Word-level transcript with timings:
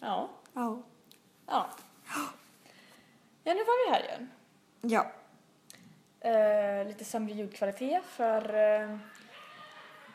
Ja. 0.00 0.30
Ja. 0.52 0.82
Ja. 1.46 1.70
Ja, 3.44 3.54
nu 3.54 3.60
var 3.64 3.86
vi 3.86 3.92
här 3.94 4.04
igen. 4.04 4.30
Ja. 4.80 5.12
Eh, 6.20 6.86
lite 6.86 7.04
sämre 7.04 7.34
ljudkvalitet 7.34 8.04
för 8.04 8.54
eh, 8.54 8.98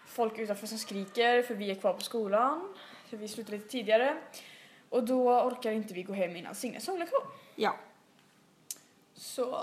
folk 0.05 0.39
utanför 0.39 0.67
som 0.67 0.77
skriker 0.77 1.43
för 1.43 1.55
vi 1.55 1.71
är 1.71 1.75
kvar 1.75 1.93
på 1.93 2.01
skolan. 2.01 2.73
För 3.05 3.17
vi 3.17 3.27
slutade 3.27 3.57
lite 3.57 3.69
tidigare. 3.69 4.17
Och 4.89 5.03
då 5.03 5.41
orkar 5.41 5.71
inte 5.71 5.93
vi 5.93 6.03
gå 6.03 6.13
hem 6.13 6.35
innan 6.35 6.55
Signes 6.55 6.83
sånglektion. 6.83 7.21
Ja. 7.55 7.75
Så 9.13 9.61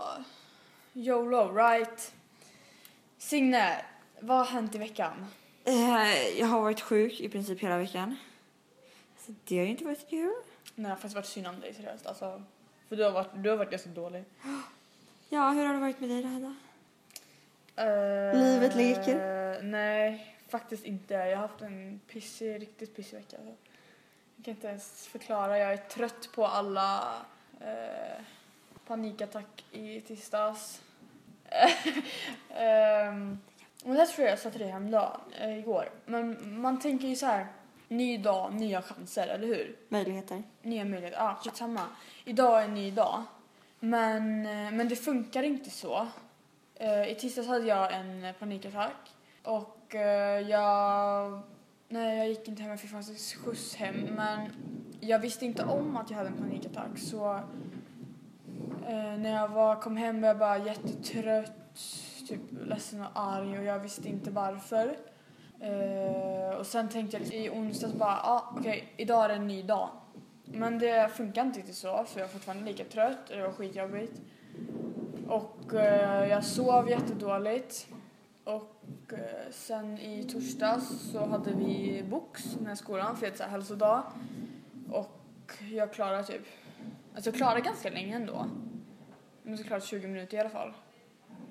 YOLO, 0.94 1.54
right? 1.54 2.14
Signe, 3.18 3.84
vad 4.20 4.38
har 4.38 4.44
hänt 4.44 4.74
i 4.74 4.78
veckan? 4.78 5.26
Eh, 5.64 6.38
jag 6.38 6.46
har 6.46 6.60
varit 6.60 6.80
sjuk 6.80 7.20
i 7.20 7.28
princip 7.28 7.60
hela 7.60 7.78
veckan. 7.78 8.16
Det 9.44 9.58
har 9.58 9.64
ju 9.64 9.70
inte 9.70 9.84
varit 9.84 10.10
kul. 10.10 10.32
Nej, 10.74 10.84
det 10.84 10.88
har 10.88 10.96
faktiskt 10.96 11.14
varit 11.14 11.26
synd 11.26 11.46
om 11.46 11.60
dig 11.60 11.74
seriöst. 11.74 12.06
Alltså, 12.06 12.42
för 12.88 12.96
du 12.96 13.04
har 13.04 13.10
varit, 13.10 13.28
du 13.34 13.50
har 13.50 13.56
varit 13.56 13.70
ganska 13.70 13.90
dålig. 13.90 14.24
Ja, 15.28 15.50
hur 15.50 15.66
har 15.66 15.74
det 15.74 15.80
varit 15.80 16.00
med 16.00 16.08
dig 16.08 16.22
då, 16.22 16.28
Hedda? 16.28 16.56
Eh, 17.76 18.40
Livet 18.40 18.74
leker? 18.74 19.62
Nej, 19.62 20.36
faktiskt 20.48 20.84
inte. 20.84 21.14
Jag 21.14 21.36
har 21.36 21.48
haft 21.48 21.62
en 21.62 22.00
pissig, 22.08 22.62
riktigt 22.62 22.96
pissig 22.96 23.16
vecka. 23.16 23.36
Alltså. 23.36 23.54
Jag 24.36 24.44
kan 24.44 24.54
inte 24.54 24.66
ens 24.66 25.06
förklara. 25.06 25.58
Jag 25.58 25.72
är 25.72 25.76
trött 25.76 26.28
på 26.34 26.46
alla 26.46 27.14
eh, 27.60 28.22
panikattack 28.86 29.64
i 29.72 30.00
tisdags. 30.00 30.82
um, 33.10 33.38
och 33.84 33.94
det 33.94 34.06
tror 34.06 34.24
jag 34.24 34.32
jag 34.32 34.38
sa 34.38 34.50
till 34.50 34.60
dig 34.60 34.68
häromdagen, 34.68 35.20
eh, 35.40 35.58
igår. 35.58 35.90
Men 36.06 36.60
man 36.60 36.80
tänker 36.80 37.08
ju 37.08 37.16
så 37.16 37.26
här, 37.26 37.46
ny 37.88 38.18
dag, 38.18 38.54
nya 38.54 38.82
chanser, 38.82 39.26
eller 39.26 39.46
hur? 39.46 39.76
Möjligheter. 39.88 40.42
Nya 40.62 40.84
möjligheter, 40.84 41.18
ja 41.18 41.38
skitsamma. 41.44 41.82
Idag 42.24 42.60
är 42.60 42.64
en 42.64 42.74
ny 42.74 42.90
dag. 42.90 43.22
Men, 43.80 44.46
eh, 44.46 44.72
men 44.72 44.88
det 44.88 44.96
funkar 44.96 45.42
inte 45.42 45.70
så. 45.70 46.06
Eh, 46.74 47.10
I 47.10 47.14
tisdags 47.14 47.48
hade 47.48 47.66
jag 47.66 47.92
en 47.94 48.34
panikattack 48.38 49.10
och 49.42 49.94
eh, 49.94 50.40
jag... 50.48 51.40
Nej, 51.88 52.18
jag 52.18 52.28
gick 52.28 52.48
inte 52.48 52.62
hem, 52.62 52.70
jag 52.70 52.80
fick 52.80 52.90
faktiskt 52.90 53.34
skjuts 53.34 53.74
hem. 53.74 53.96
Men 53.96 54.50
jag 55.00 55.18
visste 55.18 55.44
inte 55.44 55.64
om 55.64 55.96
att 55.96 56.10
jag 56.10 56.16
hade 56.16 56.28
en 56.28 56.36
panikattack 56.36 56.98
så 56.98 57.34
eh, 58.86 59.18
när 59.18 59.34
jag 59.34 59.48
var, 59.48 59.80
kom 59.80 59.96
hem 59.96 60.20
var 60.20 60.28
jag 60.28 60.38
bara 60.38 60.58
jättetrött, 60.58 61.52
typ 62.28 62.40
ledsen 62.66 63.00
och 63.00 63.10
arg 63.14 63.58
och 63.58 63.64
jag 63.64 63.78
visste 63.78 64.08
inte 64.08 64.30
varför. 64.30 64.96
Eh, 65.60 66.56
och 66.58 66.66
sen 66.66 66.88
tänkte 66.88 67.16
jag 67.16 67.26
i 67.26 67.50
onsdags 67.50 67.94
bara, 67.94 68.20
ja 68.22 68.22
ah, 68.24 68.48
okej, 68.50 68.60
okay, 68.60 68.82
idag 68.96 69.24
är 69.24 69.28
det 69.28 69.34
en 69.34 69.46
ny 69.46 69.62
dag. 69.62 69.88
Men 70.44 70.78
det 70.78 71.10
funkar 71.14 71.42
inte 71.42 71.58
riktigt 71.58 71.76
så, 71.76 72.04
för 72.04 72.20
jag 72.20 72.28
är 72.28 72.32
fortfarande 72.32 72.64
lika 72.64 72.84
trött 72.84 73.30
och 73.30 73.36
det 73.36 73.42
var 73.42 73.52
skitjobbigt. 73.52 74.20
Och 75.28 75.74
eh, 75.74 76.28
jag 76.28 76.44
sov 76.44 76.90
jättedåligt. 76.90 77.88
Och 78.44 79.12
eh, 79.12 79.50
sen 79.50 79.98
i 79.98 80.24
torsdags 80.24 81.10
så 81.12 81.26
hade 81.26 81.52
vi 81.52 82.04
box 82.10 82.56
med 82.60 82.78
skolan 82.78 83.16
för 83.16 83.26
att 83.26 83.40
hälsodag. 83.40 84.02
Och 84.90 85.52
jag 85.70 85.92
klarade 85.92 86.24
typ, 86.24 86.46
alltså 87.14 87.30
jag 87.30 87.36
klarade 87.36 87.60
ganska 87.60 87.90
länge 87.90 88.16
ändå. 88.16 88.46
Jag 89.42 89.50
måste 89.50 89.80
20 89.80 90.06
minuter 90.06 90.36
i 90.36 90.40
alla 90.40 90.50
fall. 90.50 90.72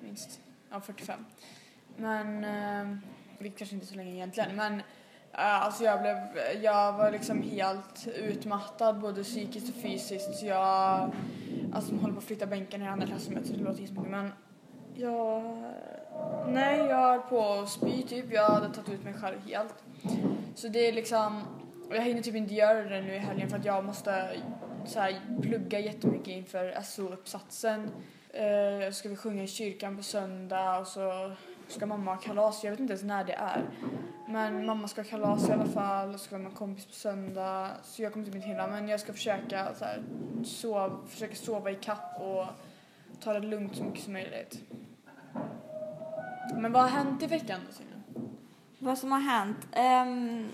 Minst. 0.02 0.40
Ja, 0.70 0.80
45. 0.80 1.24
Men, 1.96 2.44
eh, 2.44 2.98
vilket 3.38 3.58
kanske 3.58 3.74
inte 3.74 3.86
är 3.86 3.88
så 3.88 3.96
länge 3.96 4.14
egentligen, 4.14 4.56
men 4.56 4.82
Uh, 5.32 5.64
alltså 5.64 5.84
jag, 5.84 6.00
blev, 6.00 6.16
jag 6.62 6.92
var 6.92 7.10
liksom 7.10 7.42
helt 7.42 8.08
utmattad 8.16 9.00
både 9.00 9.22
psykiskt 9.22 9.68
och 9.68 9.82
fysiskt 9.82 10.34
så 10.34 10.46
jag 10.46 11.10
alltså, 11.72 11.94
håller 11.94 12.14
på 12.14 12.18
att 12.18 12.24
flytta 12.24 12.46
bänken 12.46 12.82
i 12.82 12.88
andra 12.88 13.06
klassrummet 13.06 13.46
så 13.46 13.52
det 13.52 13.64
låter 13.64 13.80
inte 13.80 13.92
mycket 13.92 14.10
men 14.10 14.32
jag, 14.94 15.42
nej 16.48 16.78
jag 16.78 16.96
höll 16.96 17.20
på 17.20 17.52
att 17.52 17.68
spy 17.68 18.02
typ, 18.02 18.32
jag 18.32 18.48
hade 18.48 18.74
tagit 18.74 18.90
ut 18.90 19.04
mig 19.04 19.14
själv 19.14 19.36
helt. 19.46 19.74
Så 20.54 20.68
det 20.68 20.88
är 20.88 20.92
liksom, 20.92 21.42
jag 21.90 22.02
hinner 22.02 22.22
typ 22.22 22.34
inte 22.34 22.54
göra 22.54 22.88
det 22.88 23.00
nu 23.00 23.14
i 23.14 23.18
helgen 23.18 23.48
för 23.48 23.56
att 23.56 23.64
jag 23.64 23.84
måste 23.84 24.30
så 24.86 25.00
här, 25.00 25.20
plugga 25.42 25.78
jättemycket 25.78 26.28
inför 26.28 26.80
SO-uppsatsen. 26.82 27.90
Uh, 28.34 28.42
eh, 28.42 28.90
ska 28.90 29.08
vi 29.08 29.16
sjunga 29.16 29.42
i 29.42 29.46
kyrkan 29.46 29.96
på 29.96 30.02
söndag 30.02 30.78
och 30.78 30.86
så 30.86 31.32
ska 31.68 31.86
mamma 31.86 32.14
ha 32.14 32.20
kalas, 32.20 32.64
jag 32.64 32.70
vet 32.70 32.80
inte 32.80 32.92
ens 32.92 33.04
när 33.04 33.24
det 33.24 33.32
är. 33.32 33.64
Men 34.28 34.66
mamma 34.66 34.88
ska 34.88 35.02
ha 35.02 35.08
kalas 35.08 35.48
i 35.48 35.52
alla 35.52 35.66
fall 35.66 36.14
och 36.14 36.20
så 36.20 36.26
ska 36.26 36.36
en 36.36 36.50
kompis 36.50 36.86
på 36.86 36.92
söndag. 36.92 37.70
Så 37.82 38.02
jag 38.02 38.12
kommer 38.12 38.26
typ 38.26 38.34
inte 38.34 38.48
hinna 38.48 38.66
men 38.66 38.88
jag 38.88 39.00
ska 39.00 39.12
försöka 39.12 39.74
så 39.74 39.84
här, 39.84 40.02
sov, 40.44 41.06
försöka 41.08 41.34
sova 41.34 41.70
i 41.70 41.74
kapp 41.74 42.20
och 42.20 42.46
ta 43.20 43.32
det 43.32 43.40
lugnt 43.40 43.76
så 43.76 43.84
mycket 43.84 44.04
som 44.04 44.12
möjligt. 44.12 44.60
Men 46.56 46.72
vad 46.72 46.82
har 46.82 46.88
hänt 46.88 47.22
i 47.22 47.26
veckan 47.26 47.60
då 47.66 47.72
Signe? 47.72 48.24
Vad 48.78 48.98
som 48.98 49.12
har 49.12 49.20
hänt? 49.20 49.58
Um... 49.76 50.48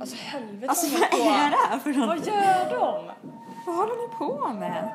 Alltså 0.00 0.16
helvete 0.16 0.68
Alltså 0.68 0.86
vad 0.86 1.20
är 1.20 1.50
det 1.50 1.56
här 1.68 1.78
för 1.78 1.90
något? 1.90 2.08
Vad 2.08 2.26
gör 2.26 2.70
de? 2.70 3.12
Vad 3.66 3.76
håller 3.76 4.08
ni 4.08 4.14
på 4.14 4.52
med? 4.52 4.92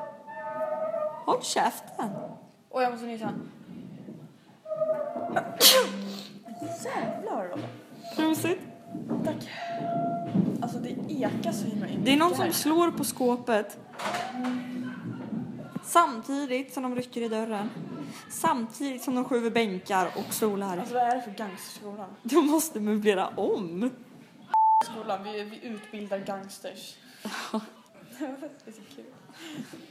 Håll 1.24 1.42
käften. 1.42 2.10
Och 2.68 2.82
jag 2.82 2.90
måste 2.90 3.06
nysa. 3.06 3.32
Jävlar 6.84 7.48
då. 7.48 7.58
Prosit. 8.16 8.58
Tack. 9.24 9.48
Alltså 10.62 10.78
det 10.78 10.90
ekar 11.08 11.52
så 11.52 11.66
himla 11.66 11.86
Det 12.04 12.12
är 12.12 12.16
någon 12.16 12.34
som 12.34 12.52
slår 12.52 12.90
på 12.90 13.04
skåpet. 13.04 13.78
Samtidigt 15.84 16.72
som 16.72 16.82
de 16.82 16.96
rycker 16.96 17.22
i 17.22 17.28
dörren. 17.28 17.70
Samtidigt 18.30 19.02
som 19.02 19.14
de 19.14 19.24
skjuter 19.24 19.50
bänkar 19.50 20.10
och 20.16 20.34
stolar. 20.34 20.78
Alltså 20.78 20.94
vad 20.94 21.02
är 21.02 21.16
det 21.16 21.22
för 21.22 21.30
gangsterskola? 21.30 22.06
De 22.22 22.46
måste 22.46 22.80
möblera 22.80 23.28
om. 23.28 23.90
Skolan, 24.84 25.24
vi, 25.24 25.42
vi 25.42 25.66
utbildar 25.66 26.18
gangsters. 26.18 26.96
det 28.18 28.70
är 28.70 28.72
så 28.72 28.82
kul. 28.96 29.04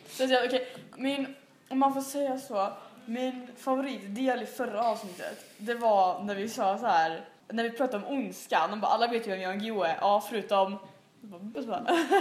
Så 0.10 0.24
jag, 0.24 0.46
okay, 0.46 0.66
min, 0.98 1.36
om 1.70 1.80
man 1.80 1.94
får 1.94 2.02
säga 2.02 2.40
så, 2.40 2.74
min 3.12 3.48
favoritdel 3.58 4.44
i 4.44 4.46
förra 4.46 4.84
avsnittet, 4.84 5.46
det 5.58 5.76
var 5.76 6.24
när 6.24 6.36
vi 6.36 6.50
sa 6.50 6.78
så 6.78 6.86
här, 6.86 7.26
när 7.48 7.64
vi 7.64 7.70
pratade 7.70 8.06
om 8.06 8.18
ondskan, 8.18 8.70
de 8.70 8.80
bara, 8.80 8.92
alla 8.92 9.08
vet 9.08 9.28
ju 9.28 9.32
vem 9.32 9.42
Jan 9.42 9.60
Guillou 9.60 9.84
är, 9.84 9.98
ja 10.02 10.24
förutom 10.30 10.78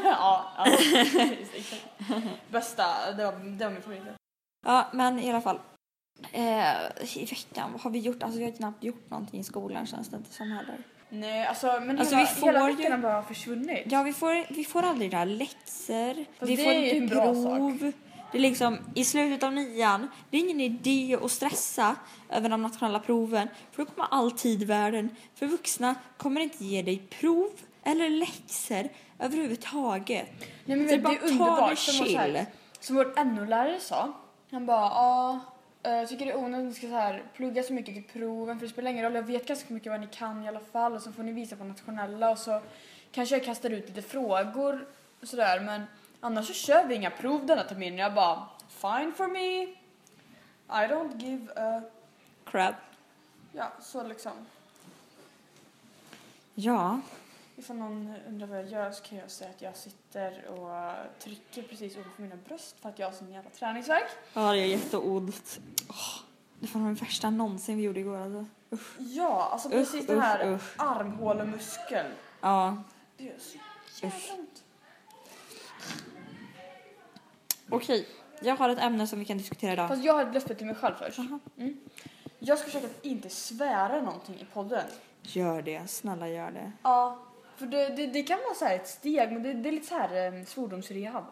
ja, 0.05 0.45
ja. 0.57 0.67
Bästa, 2.51 3.13
det 3.17 3.25
var, 3.25 3.33
det 3.33 3.65
var 3.65 3.73
min 3.73 3.83
favorit. 3.83 4.03
Ja, 4.67 4.87
men 4.93 5.19
i 5.19 5.31
alla 5.31 5.41
fall. 5.41 5.59
Eh, 6.33 6.75
I 7.17 7.25
veckan, 7.31 7.73
vad 7.73 7.81
har 7.81 7.91
vi 7.91 7.99
gjort? 7.99 8.23
Alltså 8.23 8.39
vi 8.39 8.45
har 8.45 8.53
knappt 8.53 8.85
gjort 8.85 9.11
någonting 9.11 9.41
i 9.41 9.45
skolan 9.45 9.87
känns 9.87 10.09
det 10.09 10.17
inte 10.17 10.33
som 10.33 10.51
heller. 10.51 10.79
Nej, 11.09 11.47
alltså 11.47 11.81
men 11.81 11.99
Alltså, 11.99 12.15
hela, 12.15 12.29
vi 12.29 12.35
får 12.41 12.47
hela 12.47 12.67
veckan 12.67 12.93
har 12.93 12.99
bara 12.99 13.23
försvunnit. 13.23 13.83
Ja, 13.87 14.03
vi 14.03 14.13
får, 14.13 14.55
vi 14.55 14.65
får 14.65 14.83
aldrig 14.83 15.13
några 15.13 15.25
läxor. 15.25 16.25
Fast 16.39 16.51
vi 16.51 16.57
får 16.57 16.73
inte 16.73 17.15
prov. 17.15 17.93
Det 18.33 18.39
är 18.39 18.43
liksom 18.43 18.79
i 18.95 19.05
slutet 19.05 19.43
av 19.43 19.53
nian, 19.53 20.09
det 20.31 20.37
är 20.37 20.41
ingen 20.41 20.61
idé 20.61 21.19
att 21.23 21.31
stressa 21.31 21.97
över 22.29 22.49
de 22.49 22.63
nationella 22.63 22.99
proven 23.01 23.49
för 23.73 23.85
då 23.85 23.91
kommer 23.91 24.09
all 24.11 24.33
tid 24.33 24.63
i 24.63 24.65
världen. 24.65 25.17
För 25.35 25.47
vuxna 25.47 25.95
kommer 26.17 26.41
inte 26.41 26.65
ge 26.65 26.83
dig 26.83 26.99
prov 27.21 27.51
eller 27.85 28.11
läxor 28.11 28.89
överhuvudtaget. 29.19 30.31
Nej 30.65 30.77
men 30.77 30.87
vet, 30.87 31.05
det 31.05 31.11
är 31.11 31.31
underbart. 31.31 31.71
det 31.71 31.77
Som, 31.77 32.07
chill. 32.07 32.19
här, 32.19 32.47
som 32.81 32.97
vår 32.97 33.25
NO-lärare 33.25 33.81
sa. 33.81 34.13
Han 34.51 34.67
bara, 34.67 34.81
ja, 34.81 35.41
eh, 35.83 35.93
jag 35.93 36.09
tycker 36.09 36.27
det 36.27 36.33
är 36.33 36.37
onödigt 36.37 36.67
att 36.67 36.69
ni 36.69 36.75
ska 36.75 36.87
så 36.87 36.95
här, 36.95 37.23
plugga 37.37 37.63
så 37.63 37.73
mycket 37.73 37.95
till 37.95 38.21
proven 38.21 38.59
för 38.59 38.67
det 38.67 38.73
spelar 38.73 38.91
ingen 38.91 39.05
roll. 39.05 39.15
Jag 39.15 39.23
vet 39.23 39.47
ganska 39.47 39.75
mycket 39.75 39.93
vad 39.93 40.01
ni 40.01 40.07
kan 40.07 40.45
i 40.45 40.49
alla 40.49 40.61
fall 40.61 40.93
och 40.93 41.03
så 41.03 41.13
får 41.13 41.23
ni 41.23 41.33
visa 41.33 41.57
på 41.57 41.65
nationella 41.65 42.31
och 42.31 42.39
så 42.39 42.61
kanske 43.13 43.35
jag 43.35 43.45
kastar 43.45 43.71
ut 43.71 43.89
lite 43.89 44.03
frågor 44.03 44.87
och 45.21 45.29
sådär 45.29 45.61
men 45.61 45.83
annars 46.21 46.47
så 46.47 46.53
kör 46.53 46.85
vi 46.85 46.95
inga 46.95 47.11
prov 47.11 47.47
denna 47.47 47.63
terminen. 47.65 47.99
Jag 47.99 48.15
bara, 48.15 48.49
fine 48.69 49.13
for 49.17 49.29
me. 49.29 49.63
I 50.69 50.87
don't 50.89 51.17
give 51.23 51.53
a... 51.57 51.83
Crap. 52.45 52.75
Ja, 53.53 53.73
så 53.81 54.03
liksom. 54.03 54.33
Ja, 56.55 57.01
Ifall 57.57 57.77
någon 57.77 58.15
undrar 58.29 58.47
vad 58.47 58.59
jag 58.59 58.69
gör 58.69 58.91
så 58.93 59.03
kan 59.05 59.19
jag 59.19 59.31
säga 59.31 59.51
att 59.51 59.63
jag 59.63 59.77
sitter 59.77 60.45
och 60.47 60.95
trycker 61.19 61.63
precis 61.63 61.97
ovanför 61.97 62.23
mina 62.23 62.37
bröst 62.37 62.77
för 62.81 62.89
att 62.89 62.99
jag 62.99 63.07
har 63.07 63.13
sån 63.13 63.33
jävla 63.33 63.51
träningsvärk. 63.51 64.11
ja 64.35 64.51
det 64.53 64.57
gör 64.59 64.67
jätteont. 64.67 65.61
Det 66.61 66.75
var 66.75 66.81
den 66.81 66.95
värsta 66.95 67.31
någonsin 67.31 67.77
vi 67.77 67.83
gjorde 67.83 68.01
igår 68.01 68.17
alltså. 68.19 68.45
Ja, 68.99 69.49
alltså 69.53 69.69
Usch, 69.69 69.75
precis 69.75 70.07
den 70.07 70.21
här 70.21 70.47
usch, 70.49 70.55
usch. 70.63 70.75
armhålemuskeln. 70.81 72.13
Ja, 72.41 72.83
Det 73.17 73.25
gör 73.25 73.35
så 73.39 73.59
jävla 74.07 74.35
ont. 74.39 74.63
Okej. 77.71 78.07
Jag 78.43 78.57
har 78.57 78.69
ett 78.69 78.79
ämne 78.79 79.07
som 79.07 79.19
vi 79.19 79.25
kan 79.25 79.39
diskutera 79.39 79.73
idag. 79.73 79.89
Fast 79.89 80.05
jag 80.05 80.15
har 80.15 80.23
ett 80.23 80.35
löfte 80.35 80.55
till 80.55 80.67
mig 80.67 80.75
själv 80.75 80.95
först. 80.95 81.19
Mm. 81.19 81.81
Jag 82.39 82.59
ska 82.59 82.67
försöka 82.67 82.87
att 82.87 83.05
inte 83.05 83.29
svära 83.29 84.03
någonting 84.03 84.35
i 84.35 84.45
podden. 84.45 84.85
Gör 85.23 85.63
det, 85.63 85.91
snälla 85.91 86.29
gör 86.29 86.51
det. 86.51 86.73
Ja, 86.83 87.19
för 87.57 87.67
det, 87.67 87.89
det, 87.89 88.07
det 88.07 88.23
kan 88.23 88.39
vara 88.39 88.55
så 88.55 88.65
här 88.65 88.75
ett 88.77 88.89
steg, 88.89 89.33
men 89.33 89.43
det, 89.43 89.53
det 89.53 89.69
är 89.69 89.73
lite 89.73 89.87
så 89.87 89.95
här 89.95 90.29
um, 90.33 90.47
svordomsrehab. 90.47 91.25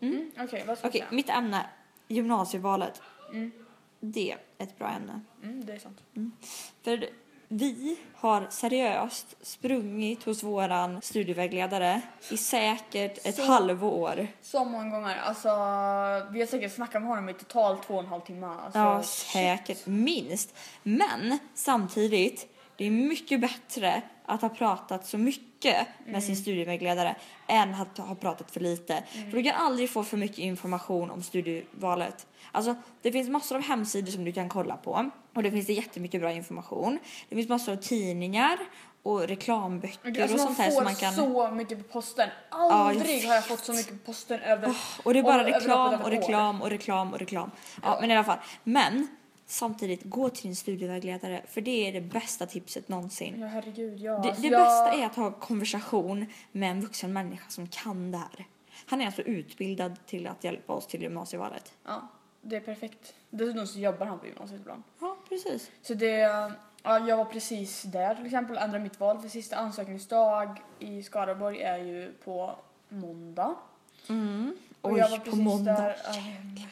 Mm. 0.00 0.30
Okej, 0.38 0.64
vad 0.66 0.78
ska 0.78 0.88
Okej, 0.88 1.00
jag 1.00 1.08
säga? 1.08 1.16
mitt 1.16 1.28
ämne, 1.30 1.66
gymnasievalet. 2.08 3.02
Mm. 3.32 3.52
Det 4.00 4.32
är 4.32 4.38
ett 4.58 4.78
bra 4.78 4.88
ämne. 4.88 5.20
Mm, 5.42 5.64
det 5.64 5.72
är 5.72 5.78
sant. 5.78 6.00
För 6.82 7.10
vi 7.52 7.96
har 8.14 8.46
seriöst 8.50 9.26
sprungit 9.42 10.24
hos 10.24 10.42
våran 10.42 11.02
studievägledare 11.02 12.00
i 12.30 12.36
säkert 12.36 13.26
ett 13.26 13.36
Så- 13.36 13.42
halvår. 13.44 14.26
Så 14.42 14.64
många 14.64 14.90
gånger. 14.90 15.16
Alltså, 15.24 15.48
vi 16.32 16.40
har 16.40 16.46
säkert 16.46 16.74
snackat 16.74 17.02
med 17.02 17.08
honom 17.10 17.28
i 17.28 17.34
totalt 17.34 17.82
två 17.86 17.94
och 17.94 18.00
en 18.00 18.06
halv 18.06 18.20
timme. 18.20 18.46
Alltså, 18.46 18.78
Ja, 18.78 19.02
shit. 19.02 19.32
säkert. 19.32 19.86
Minst. 19.86 20.54
Men 20.82 21.38
samtidigt, 21.54 22.46
det 22.76 22.84
är 22.86 22.90
mycket 22.90 23.40
bättre 23.40 24.02
att 24.30 24.42
ha 24.42 24.48
pratat 24.48 25.06
så 25.06 25.18
mycket 25.18 25.86
med 26.06 26.22
sin 26.24 26.36
studievägledare 26.36 27.14
än 27.46 27.74
att 27.74 27.98
ha 27.98 28.14
pratat 28.14 28.50
för 28.50 28.60
lite. 28.60 29.02
För 29.30 29.36
du 29.36 29.42
kan 29.42 29.54
aldrig 29.54 29.90
få 29.90 30.04
för 30.04 30.16
mycket 30.16 30.38
information 30.38 31.10
om 31.10 31.22
studievalet. 31.22 32.26
Alltså, 32.52 32.74
det 33.02 33.12
finns 33.12 33.28
massor 33.28 33.56
av 33.56 33.62
hemsidor 33.62 34.12
som 34.12 34.24
du 34.24 34.32
kan 34.32 34.48
kolla 34.48 34.76
på 34.76 35.10
och 35.34 35.42
det 35.42 35.50
finns 35.50 35.66
det 35.66 35.72
jättemycket 35.72 36.20
bra 36.20 36.32
information. 36.32 36.98
Det 37.28 37.36
finns 37.36 37.48
massor 37.48 37.72
av 37.72 37.76
tidningar 37.76 38.58
och 39.02 39.20
reklamböcker 39.20 40.22
Alltså, 40.22 40.34
och 40.36 40.40
sånt 40.40 40.58
här 40.58 40.70
som 40.70 40.84
man 40.84 40.94
kan... 40.94 41.12
så 41.12 41.50
mycket 41.50 41.78
på 41.78 41.92
posten. 41.92 42.28
Aldrig 42.50 43.22
jag 43.24 43.28
har 43.28 43.34
jag 43.34 43.44
fått 43.46 43.64
så 43.64 43.72
mycket 43.72 43.92
på 43.92 44.12
posten 44.12 44.40
över... 44.40 44.74
Och 45.04 45.12
det 45.12 45.18
är 45.18 45.22
bara 45.22 45.40
och- 45.40 45.46
reklam 45.52 45.94
och 45.94 46.00
ett 46.00 46.06
år. 46.06 46.10
reklam 46.10 46.62
och 46.62 46.70
reklam 46.70 47.12
och 47.12 47.18
reklam. 47.18 47.50
Ja, 47.82 47.98
men 48.00 48.10
i 48.10 48.14
alla 48.14 48.24
fall. 48.24 48.38
Men 48.64 49.08
samtidigt, 49.50 50.00
gå 50.04 50.28
till 50.30 50.42
din 50.42 50.56
studievägledare 50.56 51.42
för 51.48 51.60
det 51.60 51.88
är 51.88 51.92
det 51.92 52.00
bästa 52.00 52.46
tipset 52.46 52.88
någonsin. 52.88 53.40
Ja, 53.40 53.46
herregud. 53.46 53.98
Ja. 54.00 54.12
Det, 54.12 54.28
Alltså, 54.28 54.42
det 54.42 54.48
jag- 54.48 54.60
bästa 54.60 54.92
är 54.92 55.06
att 55.06 55.16
ha 55.16 55.30
konversation 55.32 56.26
med 56.52 56.70
en 56.70 56.80
vuxen 56.80 57.12
människa 57.12 57.48
som 57.50 57.68
kan 57.68 58.10
det 58.10 58.18
här. 58.18 58.46
Han 58.86 59.00
är 59.00 59.06
alltså 59.06 59.22
utbildad 59.22 60.06
till 60.06 60.26
att 60.26 60.44
hjälpa 60.44 60.72
oss 60.72 60.86
till 60.86 61.02
gymnasievalet. 61.02 61.72
Ja, 61.84 62.08
det 62.42 62.56
är 62.56 62.60
perfekt. 62.60 63.14
Dessutom 63.30 63.66
så 63.66 63.78
jobbar 63.78 64.06
han 64.06 64.18
på 64.18 64.26
gymnasiet 64.26 64.60
ibland. 64.60 64.82
Ja, 65.00 65.16
precis. 65.28 65.70
Så 65.82 65.94
det... 65.94 66.52
Ja, 66.82 67.08
jag 67.08 67.16
var 67.16 67.24
precis 67.24 67.82
där 67.82 68.14
till 68.14 68.26
exempel, 68.26 68.56
ändrade 68.56 68.84
mitt 68.84 69.00
val 69.00 69.18
för 69.18 69.28
sista 69.28 69.56
ansökningsdag 69.56 70.62
i 70.78 71.02
Skaraborg 71.02 71.60
är 71.62 71.78
ju 71.78 72.12
på 72.24 72.54
måndag. 72.88 73.54
Mm. 74.08 74.56
Och 74.80 74.92
Oj, 74.92 74.98
jag 74.98 75.08
var 75.08 75.18
på 75.18 75.24
precis 75.24 75.40
måndag. 75.40 75.72
Där, 75.72 75.96
ah, 76.04 76.14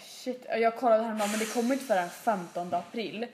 shit. 0.03 0.47
Jag 0.49 0.77
kollade 0.77 1.03
häromdagen 1.03 1.31
men 1.31 1.39
det 1.41 1.55
kommer 1.55 1.73
inte 1.75 1.85
förrän 1.85 2.09
15 2.11 2.75
april. 2.75 3.27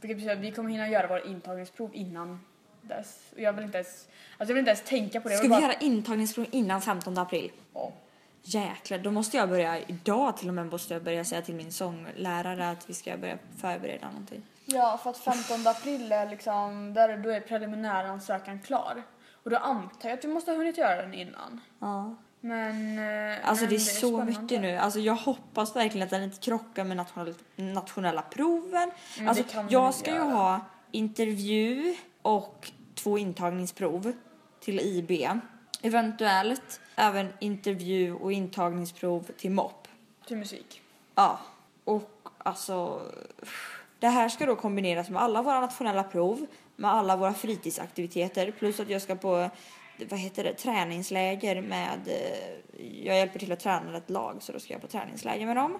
Vilket 0.00 0.16
betyder 0.16 0.32
att 0.32 0.38
vi 0.38 0.52
kommer 0.52 0.70
hinna 0.70 0.88
göra 0.88 1.06
våra 1.06 1.22
intagningsprov 1.24 1.90
innan 1.92 2.40
dess. 2.82 3.18
Och 3.34 3.40
jag 3.40 3.52
vill 3.52 3.64
inte 3.64 3.78
ens, 3.78 3.88
alltså 3.88 4.06
jag 4.38 4.46
vill 4.46 4.58
inte 4.58 4.70
ens 4.70 4.82
tänka 4.84 5.20
på 5.20 5.28
det. 5.28 5.34
Ska 5.34 5.42
vill 5.42 5.50
vi 5.50 5.56
bara- 5.56 5.62
göra 5.62 5.80
intagningsprov 5.80 6.46
innan 6.50 6.80
15 6.82 7.18
april? 7.18 7.52
Ja. 7.74 7.92
Jäklar, 8.42 8.98
då 8.98 9.10
måste 9.10 9.36
jag 9.36 9.48
börja 9.48 9.78
idag 9.78 10.36
till 10.36 10.48
och 10.48 10.54
med 10.54 10.66
måste 10.66 10.94
jag 10.94 11.02
börja 11.02 11.24
säga 11.24 11.42
till 11.42 11.54
min 11.54 11.72
sånglärare 11.72 12.70
att 12.70 12.90
vi 12.90 12.94
ska 12.94 13.16
börja 13.16 13.38
förbereda 13.58 14.06
någonting. 14.06 14.42
Ja, 14.64 15.00
för 15.02 15.10
att 15.10 15.18
15 15.18 15.66
april 15.66 16.12
är 16.12 16.28
liksom, 16.30 16.94
där, 16.94 17.16
då 17.16 17.30
är 17.30 17.40
preliminär 17.40 18.04
ansökan 18.04 18.60
klar. 18.60 19.02
Och 19.42 19.50
då 19.50 19.56
antar 19.56 20.08
jag 20.08 20.18
att 20.18 20.24
vi 20.24 20.28
måste 20.28 20.50
ha 20.50 20.58
hunnit 20.58 20.78
göra 20.78 21.02
den 21.02 21.14
innan. 21.14 21.60
Ja. 21.78 22.16
Men... 22.40 22.98
eh, 22.98 23.48
Alltså 23.48 23.64
men 23.64 23.70
det 23.70 23.76
är 23.76 23.78
så 23.78 24.08
spännande. 24.08 24.40
mycket 24.40 24.60
nu. 24.60 24.76
Alltså 24.76 25.00
jag 25.00 25.14
hoppas 25.14 25.76
verkligen 25.76 26.04
att 26.04 26.10
den 26.10 26.22
inte 26.22 26.38
krockar 26.40 26.84
med 26.84 26.96
nationella, 26.96 27.34
nationella 27.56 28.22
proven. 28.22 28.90
Men 29.18 29.28
Alltså 29.28 29.44
jag 29.70 29.94
ska 29.94 30.10
ju 30.10 30.16
göra. 30.16 30.28
ha 30.30 30.60
intervju 30.90 31.94
och 32.22 32.72
två 32.94 33.18
intagningsprov 33.18 34.12
till 34.60 34.80
IB. 34.80 35.28
Eventuellt 35.82 36.80
även 36.96 37.32
intervju 37.38 38.14
och 38.14 38.32
intagningsprov 38.32 39.30
till 39.38 39.50
MOP. 39.50 39.88
Till 40.26 40.36
musik. 40.36 40.82
Ja, 41.14 41.38
och 41.84 42.28
alltså 42.38 43.02
det 43.98 44.08
här 44.08 44.28
ska 44.28 44.46
då 44.46 44.56
kombineras 44.56 45.10
med 45.10 45.22
alla 45.22 45.42
våra 45.42 45.60
nationella 45.60 46.02
prov, 46.02 46.46
med 46.76 46.90
alla 46.90 47.16
våra 47.16 47.34
fritidsaktiviteter 47.34 48.50
plus 48.50 48.80
att 48.80 48.88
jag 48.90 49.02
ska 49.02 49.14
på 49.14 49.50
vad 50.08 50.20
heter 50.20 50.44
det, 50.44 50.54
träningsläger 50.54 51.60
med, 51.62 51.98
eh, 52.06 52.86
jag 53.06 53.16
hjälper 53.16 53.38
till 53.38 53.52
att 53.52 53.60
träna 53.60 53.96
ett 53.96 54.10
lag 54.10 54.36
så 54.42 54.52
då 54.52 54.60
ska 54.60 54.72
jag 54.72 54.80
på 54.82 54.88
träningsläger 54.88 55.46
med 55.46 55.56
dem. 55.56 55.78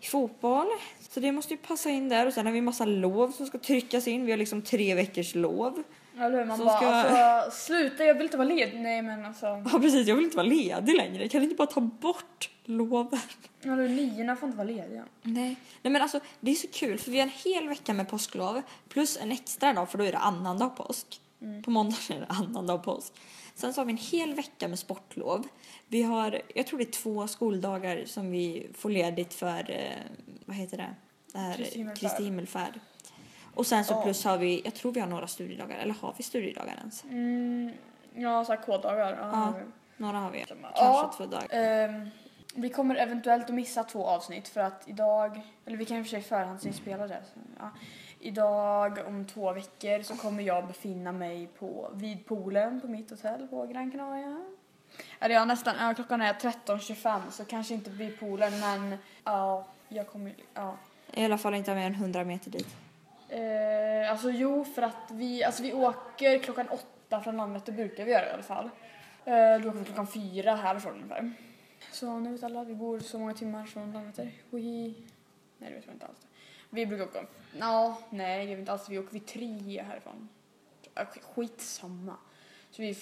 I 0.00 0.06
fotboll, 0.06 0.66
så 1.10 1.20
det 1.20 1.32
måste 1.32 1.54
ju 1.54 1.58
passa 1.58 1.90
in 1.90 2.08
där 2.08 2.26
och 2.26 2.32
sen 2.32 2.46
har 2.46 2.52
vi 2.52 2.60
massa 2.60 2.84
lov 2.84 3.30
som 3.32 3.46
ska 3.46 3.58
tryckas 3.58 4.08
in, 4.08 4.24
vi 4.26 4.30
har 4.32 4.38
liksom 4.38 4.62
tre 4.62 4.94
veckors 4.94 5.34
lov. 5.34 5.82
Eller 6.18 6.38
hur? 6.38 6.44
Man 6.44 6.58
bara, 6.58 6.76
ska- 6.76 6.86
alltså, 6.86 7.66
sluta 7.66 8.04
jag 8.04 8.14
vill 8.14 8.22
inte 8.22 8.36
vara 8.36 8.48
ledig. 8.48 8.80
Nej 8.80 9.02
men 9.02 9.24
alltså, 9.24 9.46
Ja 9.72 9.78
precis, 9.78 10.08
jag 10.08 10.14
vill 10.14 10.24
inte 10.24 10.36
vara 10.36 10.46
ledig 10.46 10.96
längre, 10.96 11.28
kan 11.28 11.40
ni 11.40 11.44
inte 11.44 11.56
bara 11.56 11.66
ta 11.66 11.80
bort 11.80 12.50
loven? 12.64 13.20
eller 13.62 13.76
hur? 13.76 13.88
niorna 13.88 14.36
får 14.36 14.46
inte 14.46 14.58
vara 14.58 14.68
lediga. 14.68 15.04
Nej. 15.22 15.56
Nej 15.82 15.92
men 15.92 16.02
alltså 16.02 16.20
det 16.40 16.50
är 16.50 16.54
så 16.54 16.68
kul 16.68 16.98
för 16.98 17.10
vi 17.10 17.18
har 17.18 17.26
en 17.26 17.32
hel 17.44 17.68
vecka 17.68 17.94
med 17.94 18.08
påsklov 18.08 18.62
plus 18.88 19.18
en 19.22 19.32
extra 19.32 19.72
dag 19.72 19.90
för 19.90 19.98
då 19.98 20.04
är 20.04 20.12
det 20.12 20.18
annandag 20.18 20.68
påsk. 20.68 21.20
På 21.64 21.70
måndag 21.70 21.96
är 22.10 22.20
det 22.20 22.26
annandag 22.28 22.78
påsk. 22.78 23.12
Sen 23.54 23.72
så 23.74 23.80
har 23.80 23.86
vi 23.86 23.92
en 23.92 23.98
hel 23.98 24.34
vecka 24.34 24.68
med 24.68 24.78
sportlov. 24.78 25.46
Vi 25.88 26.02
har, 26.02 26.42
jag 26.54 26.66
tror 26.66 26.78
det 26.78 26.84
är 26.84 26.92
två 26.92 27.26
skoldagar 27.28 28.04
som 28.06 28.30
vi 28.30 28.66
får 28.74 28.90
ledigt 28.90 29.34
för, 29.34 29.70
eh, 29.70 29.92
vad 30.46 30.56
heter 30.56 30.76
det? 30.76 30.94
det 31.32 31.38
här, 31.38 31.94
Kristi 31.96 32.24
himmelfärd. 32.24 32.80
Och 33.54 33.66
sen 33.66 33.84
så 33.84 33.94
Ja. 33.94 34.02
plus 34.02 34.24
har 34.24 34.38
vi, 34.38 34.62
jag 34.64 34.74
tror 34.74 34.92
vi 34.92 35.00
har 35.00 35.06
några 35.06 35.26
studiedagar, 35.26 35.78
eller 35.78 35.94
har 35.94 36.14
vi 36.16 36.22
studiedagar 36.22 36.76
ens? 36.76 37.04
Mm, 37.04 37.72
ja, 38.14 38.44
såhär 38.44 38.60
K-dagar. 38.66 39.16
Ja. 39.20 39.30
Ja. 39.32 39.54
Några 39.96 40.18
har 40.18 40.30
vi. 40.30 40.44
Ja. 40.48 40.72
Kanske 40.76 41.16
två 41.16 41.26
dagar. 41.30 41.46
Ehm, 41.50 42.10
vi 42.54 42.68
kommer 42.68 42.94
eventuellt 42.96 43.44
att 43.44 43.54
missa 43.54 43.84
två 43.84 44.06
avsnitt 44.06 44.48
för 44.48 44.60
att 44.60 44.88
idag, 44.88 45.40
eller 45.66 45.76
vi 45.76 45.84
kan 45.84 45.96
i 45.96 46.00
och 46.00 46.04
för 46.06 46.10
sig 46.10 46.22
förhandsinspela 46.22 47.06
det. 47.06 47.22
Så, 47.34 47.40
ja. 47.58 47.70
Idag 48.24 48.98
om 49.06 49.24
två 49.24 49.52
veckor 49.52 50.02
så 50.02 50.16
kommer 50.16 50.42
jag 50.42 50.66
befinna 50.66 51.12
mig 51.12 51.48
på, 51.58 51.90
vid 51.94 52.26
poolen 52.26 52.80
på 52.80 52.86
mitt 52.86 53.10
hotell 53.10 53.48
på 53.48 53.66
Gran 53.66 53.90
Canaria. 53.90 54.44
Eller 55.20 55.34
ja, 55.34 55.44
nästan, 55.44 55.74
ja, 55.80 55.94
klockan 55.94 56.20
är 56.20 56.32
13.25 56.34 57.20
så 57.30 57.44
kanske 57.44 57.74
inte 57.74 57.90
vid 57.90 58.20
poolen 58.20 58.60
men 58.60 58.98
ja, 59.24 59.66
jag 59.88 60.08
kommer, 60.08 60.34
ja. 60.54 60.76
I 61.12 61.24
alla 61.24 61.38
fall 61.38 61.54
inte 61.54 61.74
mer 61.74 61.86
än 61.86 61.94
100 61.94 62.24
meter 62.24 62.50
dit. 62.50 62.76
Eh, 63.28 64.10
alltså 64.10 64.30
jo, 64.30 64.64
för 64.64 64.82
att 64.82 65.10
vi, 65.10 65.44
alltså 65.44 65.62
vi 65.62 65.72
åker 65.72 66.38
klockan 66.38 66.68
åtta 66.68 67.20
från 67.20 67.36
Landvetter 67.36 67.72
brukar 67.72 68.04
vi 68.04 68.12
göra 68.12 68.26
i 68.26 68.32
alla 68.32 68.42
fall. 68.42 68.70
Eh, 69.24 69.60
då 69.62 69.68
åker 69.68 69.78
vi 69.78 69.84
klockan 69.84 70.06
fyra 70.06 70.54
härifrån 70.54 70.92
ungefär. 70.92 71.32
Så 71.92 72.18
nu 72.18 72.32
vet 72.32 72.42
alla, 72.42 72.64
vi 72.64 72.74
bor 72.74 73.00
så 73.00 73.18
många 73.18 73.34
timmar 73.34 73.64
från 73.64 73.92
Landvetter. 73.92 74.32
Vi... 74.50 74.94
Nej, 75.58 75.70
det 75.70 75.76
vet 75.76 75.86
jag 75.86 75.94
inte 75.94 76.06
alls. 76.06 76.26
Vi 76.74 76.86
brukar 76.86 77.04
åka... 77.04 77.26
Nå, 77.58 77.98
nej, 78.10 78.38
det 78.38 78.44
gör 78.44 78.56
vi 78.56 78.60
inte 78.60 78.72
alls. 78.72 78.88
Vi 78.88 78.98
åker 78.98 79.12
vid 79.12 79.26
tre 79.26 79.82
härifrån. 79.82 80.28
Skitsamma. 81.34 82.16
Så 82.70 82.82
vi... 82.82 82.98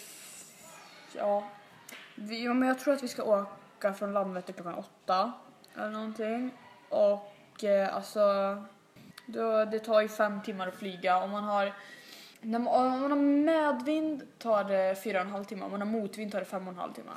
Ja. 1.17 1.49
Vi, 2.15 2.45
ja, 2.45 2.55
men 2.55 2.69
jag 2.69 2.79
tror 2.79 2.95
att 2.95 3.03
vi 3.03 3.09
ska 3.09 3.23
åka 3.23 3.95
från 3.95 4.13
Landvetter 4.13 4.53
klockan 4.53 4.75
åtta 4.75 5.33
eller 5.75 5.91
någonting. 5.91 6.51
Och 6.89 7.65
eh, 7.65 7.97
alltså... 7.97 8.21
Då, 9.27 9.65
det 9.65 9.79
tar 9.79 10.01
ju 10.01 10.09
fem 10.09 10.43
timmar 10.43 10.69
att 10.69 10.75
flyga. 10.75 11.19
Om 11.19 11.31
man 11.31 11.45
har, 11.45 11.75
när 12.41 12.59
man, 12.59 12.95
om 12.95 13.01
man 13.01 13.11
har 13.11 13.19
medvind 13.19 14.39
tar 14.39 14.65
det 14.65 15.03
fyra 15.03 15.21
och 15.21 15.27
en 15.27 15.33
halv 15.33 15.45
timme. 15.45 15.65
Om 15.65 15.71
man 15.71 15.81
har 15.81 15.89
motvind 15.89 16.33
tar 16.33 16.39
det 16.39 16.45
fem 16.45 16.69
och 16.69 16.73
en 16.73 16.79
halv 16.79 16.93
timme. 16.93 17.11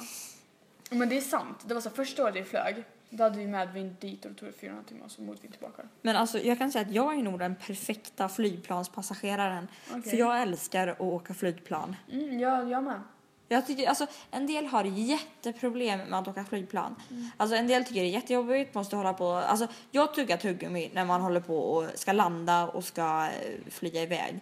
Men 0.90 1.10
det 1.10 1.18
är 1.18 1.22
sant. 1.22 1.58
Det 1.66 1.74
var 1.74 1.82
så 1.82 1.90
första 1.90 2.24
året 2.24 2.36
vi 2.36 2.44
flög. 2.44 2.84
Då 3.15 3.24
hade 3.24 3.38
vi 3.38 3.48
medvind 3.48 3.96
dit 4.00 4.25
och 4.25 4.32
då 4.32 4.38
tog 4.38 4.50
det 4.50 4.53
fyra 4.53 4.84
och 5.05 5.12
så 5.12 5.22
motvind 5.22 5.53
tillbaka. 5.53 5.84
Men 6.01 6.15
alltså 6.15 6.39
jag 6.39 6.58
kan 6.58 6.72
säga 6.72 6.86
att 6.86 6.91
jag 6.91 7.17
är 7.20 7.24
nog 7.24 7.39
den 7.39 7.55
perfekta 7.55 8.29
flygplanspassageraren. 8.29 9.67
Okej. 9.89 10.01
För 10.01 10.17
jag 10.17 10.41
älskar 10.41 10.88
att 10.88 11.01
åka 11.01 11.34
flygplan. 11.34 11.96
Mm, 12.12 12.39
jag, 12.39 12.70
jag 12.70 12.84
med. 12.84 13.01
Jag 13.48 13.67
tycker, 13.67 13.88
alltså, 13.88 14.08
en 14.32 14.48
del 14.48 14.65
har 14.65 14.84
jätteproblem 14.84 16.00
med 16.00 16.20
att 16.20 16.27
åka 16.27 16.46
flygplan. 16.46 16.96
Alltså, 17.38 17.55
en 17.55 17.67
del 17.67 17.86
tycker 17.86 18.01
det 18.01 18.08
är 18.08 18.12
jättejobbigt, 18.12 18.75
måste 18.75 18.96
hålla 18.96 19.13
på. 19.13 19.27
Alltså, 19.27 19.67
jag 19.91 20.13
tuggar 20.13 20.38
tuggummi 20.38 20.91
när 20.93 21.05
man 21.05 21.22
håller 21.22 21.39
på 21.39 21.58
och 21.58 21.89
ska 21.96 22.12
landa 22.12 22.67
och 22.67 22.84
ska 22.84 23.25
eh, 23.25 23.72
flyga 23.72 24.01
iväg. 24.01 24.39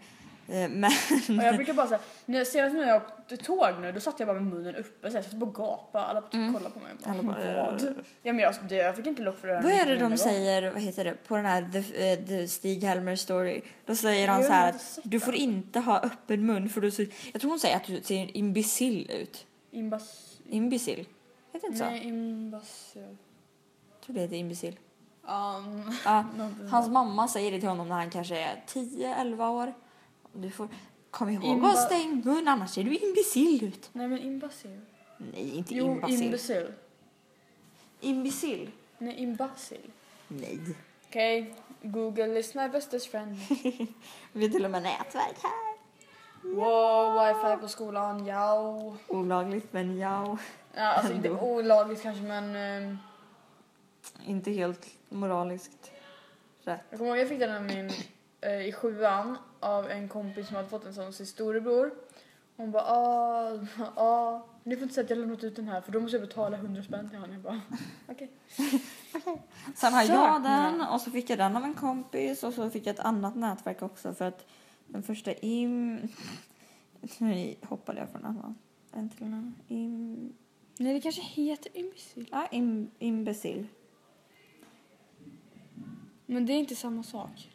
Eh, 0.51 0.69
Men 0.69 0.91
Och 1.39 1.45
jag 1.45 1.55
brukar 1.55 1.73
bara 1.73 1.87
säga, 1.87 1.99
när 2.25 2.43
senast 2.43 2.75
när 2.75 2.87
jag 2.87 3.01
åkte 3.01 3.37
tåg 3.37 3.69
nu, 3.81 3.91
då 3.91 3.99
satt 3.99 4.19
jag 4.19 4.27
bara 4.27 4.39
med 4.39 4.53
munnen 4.53 4.75
uppe 4.75 5.11
så 5.11 5.17
jag 5.17 5.25
satt 5.25 5.33
bara 5.33 5.49
och 5.49 5.55
gapade. 5.55 6.05
Alla 6.05 6.23
mm. 6.33 6.53
kollade 6.53 6.73
på 6.73 6.79
mig. 6.79 6.91
och 7.01 7.07
Alla 7.07 7.23
Bara, 7.23 7.53
bara, 7.53 7.71
vad? 7.71 7.95
Ja 8.23 8.33
men 8.33 8.39
jag, 8.39 8.53
det, 8.69 8.75
jag 8.75 8.95
fick 8.95 9.07
inte 9.07 9.21
lock 9.21 9.39
för 9.39 9.47
det 9.47 9.61
vad 9.61 9.71
är 9.71 9.85
det 9.85 9.95
de 9.95 10.09
gång. 10.09 10.17
säger, 10.17 10.71
vad 10.71 10.81
heter 10.81 11.03
det, 11.03 11.13
på 11.27 11.35
den 11.35 11.45
här 11.45 11.69
The, 11.71 12.11
eh, 12.11 12.25
The 12.25 12.47
Stig 12.47 12.83
Helmer 12.83 13.15
story? 13.15 13.61
Då 13.85 13.95
säger 13.95 14.27
han 14.27 14.41
Jo, 14.41 14.47
så 14.47 14.53
här 14.53 14.69
att 14.69 14.99
du 15.03 15.19
får 15.19 15.35
inte 15.35 15.79
ha 15.79 15.99
öppen 15.99 16.45
mun 16.45 16.69
för 16.69 16.81
du 16.81 16.91
ser, 16.91 17.07
jag 17.31 17.41
tror 17.41 17.49
hon 17.49 17.59
säger 17.59 17.75
att 17.75 17.85
du 17.87 18.01
ser 18.01 18.37
imbecill 18.37 19.11
ut. 19.11 19.45
Imbas... 19.71 20.37
Imbecill? 20.49 21.07
Heter 21.53 21.61
det 21.61 21.67
inte 21.67 21.79
så? 21.79 21.85
Nej, 21.85 22.07
imbas... 22.07 22.91
Jag 22.93 24.05
tror 24.05 24.15
det 24.15 24.21
heter 24.21 24.35
imbecill. 24.35 24.79
Um, 25.23 25.93
någonting. 26.37 26.67
Hans 26.67 26.87
mamma 26.87 27.27
säger 27.27 27.51
det 27.51 27.59
till 27.59 27.69
honom 27.69 27.87
när 27.87 27.95
han 27.95 28.09
kanske 28.09 28.39
är 28.39 28.63
10-11 28.67 29.49
år. 29.49 29.73
Du 30.33 30.51
får 30.51 30.67
Kom 31.11 31.29
ihåg 31.29 31.43
Imba- 31.43 31.67
att 31.69 31.75
ha 31.77 31.85
stängd 31.85 32.25
mun 32.25 32.47
annars 32.47 32.69
ser 32.71 32.83
du 32.83 32.97
imbecill 32.97 33.63
ut. 33.63 33.89
Nej 33.93 34.07
men 34.07 34.19
imbecil. 34.19 34.79
Nej, 35.17 35.57
inte 35.57 35.75
Jo, 35.75 35.85
imbecill. 35.91 36.21
imbecil. 36.23 36.73
Imbecill? 37.99 38.71
Nej, 38.97 39.15
imbecil. 39.17 39.91
Nej. 40.27 40.59
Okej, 41.07 41.55
Google 41.81 42.39
is 42.39 42.55
my 42.55 42.69
bestest 42.69 43.11
friend. 43.11 43.35
Vi 44.31 44.45
har 44.45 44.49
till 44.51 44.65
och 44.65 44.71
med 44.71 44.83
nätverk 44.83 45.37
här. 45.43 45.71
Wow, 46.55 47.27
wifi 47.27 47.61
på 47.61 47.67
skolan, 47.67 48.25
ja. 48.25 48.73
Olagligt 49.07 49.73
men 49.73 49.97
ja. 49.97 50.37
ja 50.73 50.81
alltså 50.81 51.13
inte 51.13 51.27
Ändå. 51.27 51.41
olagligt 51.41 52.01
kanske 52.01 52.23
men... 52.23 52.55
ehm, 52.55 52.97
Inte 54.25 54.51
helt 54.51 54.87
moraliskt 55.09 55.91
rätt. 56.63 56.79
Jag 56.89 56.97
kommer 56.99 57.11
ihåg 57.11 57.19
jag 57.19 57.29
fick 57.29 57.39
den 57.39 57.55
av 57.55 57.63
min, 57.63 57.91
eh, 58.41 58.67
i 58.67 58.71
sjuan 58.71 59.37
av 59.61 59.89
en 59.89 60.07
kompis 60.07 60.47
som 60.47 60.55
hade 60.55 60.69
fått 60.69 60.85
en 60.85 60.93
sån 60.93 61.13
sin 61.13 61.25
storebror. 61.25 61.91
Hon 62.55 62.71
bara 62.71 62.83
ah, 62.83 63.59
ah, 63.95 64.41
ni 64.63 64.75
får 64.75 64.83
inte 64.83 64.95
säga 64.95 65.03
att 65.03 65.09
jag 65.09 65.19
lämnat 65.19 65.43
ut 65.43 65.55
den 65.55 65.67
här 65.67 65.81
för 65.81 65.91
då 65.91 65.99
måste 65.99 66.17
jag 66.17 66.27
betala 66.27 66.57
100 66.57 66.83
spänn 66.83 67.09
till 67.09 67.19
honom. 67.19 67.33
Jag 67.33 67.41
bara 67.41 67.61
okej. 68.07 68.31
Sen 69.75 69.93
har 69.93 70.03
Så. 70.03 70.13
jag 70.13 70.43
den 70.43 70.81
och 70.81 71.01
så 71.01 71.11
fick 71.11 71.29
jag 71.29 71.37
den 71.37 71.57
av 71.57 71.63
en 71.63 71.73
kompis 71.73 72.43
och 72.43 72.53
så 72.53 72.69
fick 72.69 72.87
jag 72.87 72.93
ett 72.93 72.99
annat 72.99 73.35
nätverk 73.35 73.81
också 73.81 74.13
för 74.13 74.25
att 74.25 74.45
den 74.87 75.03
första 75.03 75.33
im... 75.33 75.99
Nu 77.17 77.55
hoppade 77.61 77.99
jag 77.99 78.09
från 78.09 78.25
annan. 78.25 78.55
En 78.91 79.09
till 79.09 79.23
en. 79.23 79.55
Im... 79.67 80.33
Nej 80.77 80.93
det 80.93 81.01
kanske 81.01 81.21
heter 81.21 81.77
imbecil. 81.77 82.29
Ja, 82.31 82.47
im... 82.51 82.91
imbecill. 82.99 83.67
Men 86.25 86.45
det 86.45 86.53
är 86.53 86.57
inte 86.57 86.75
samma 86.75 87.03
sak. 87.03 87.50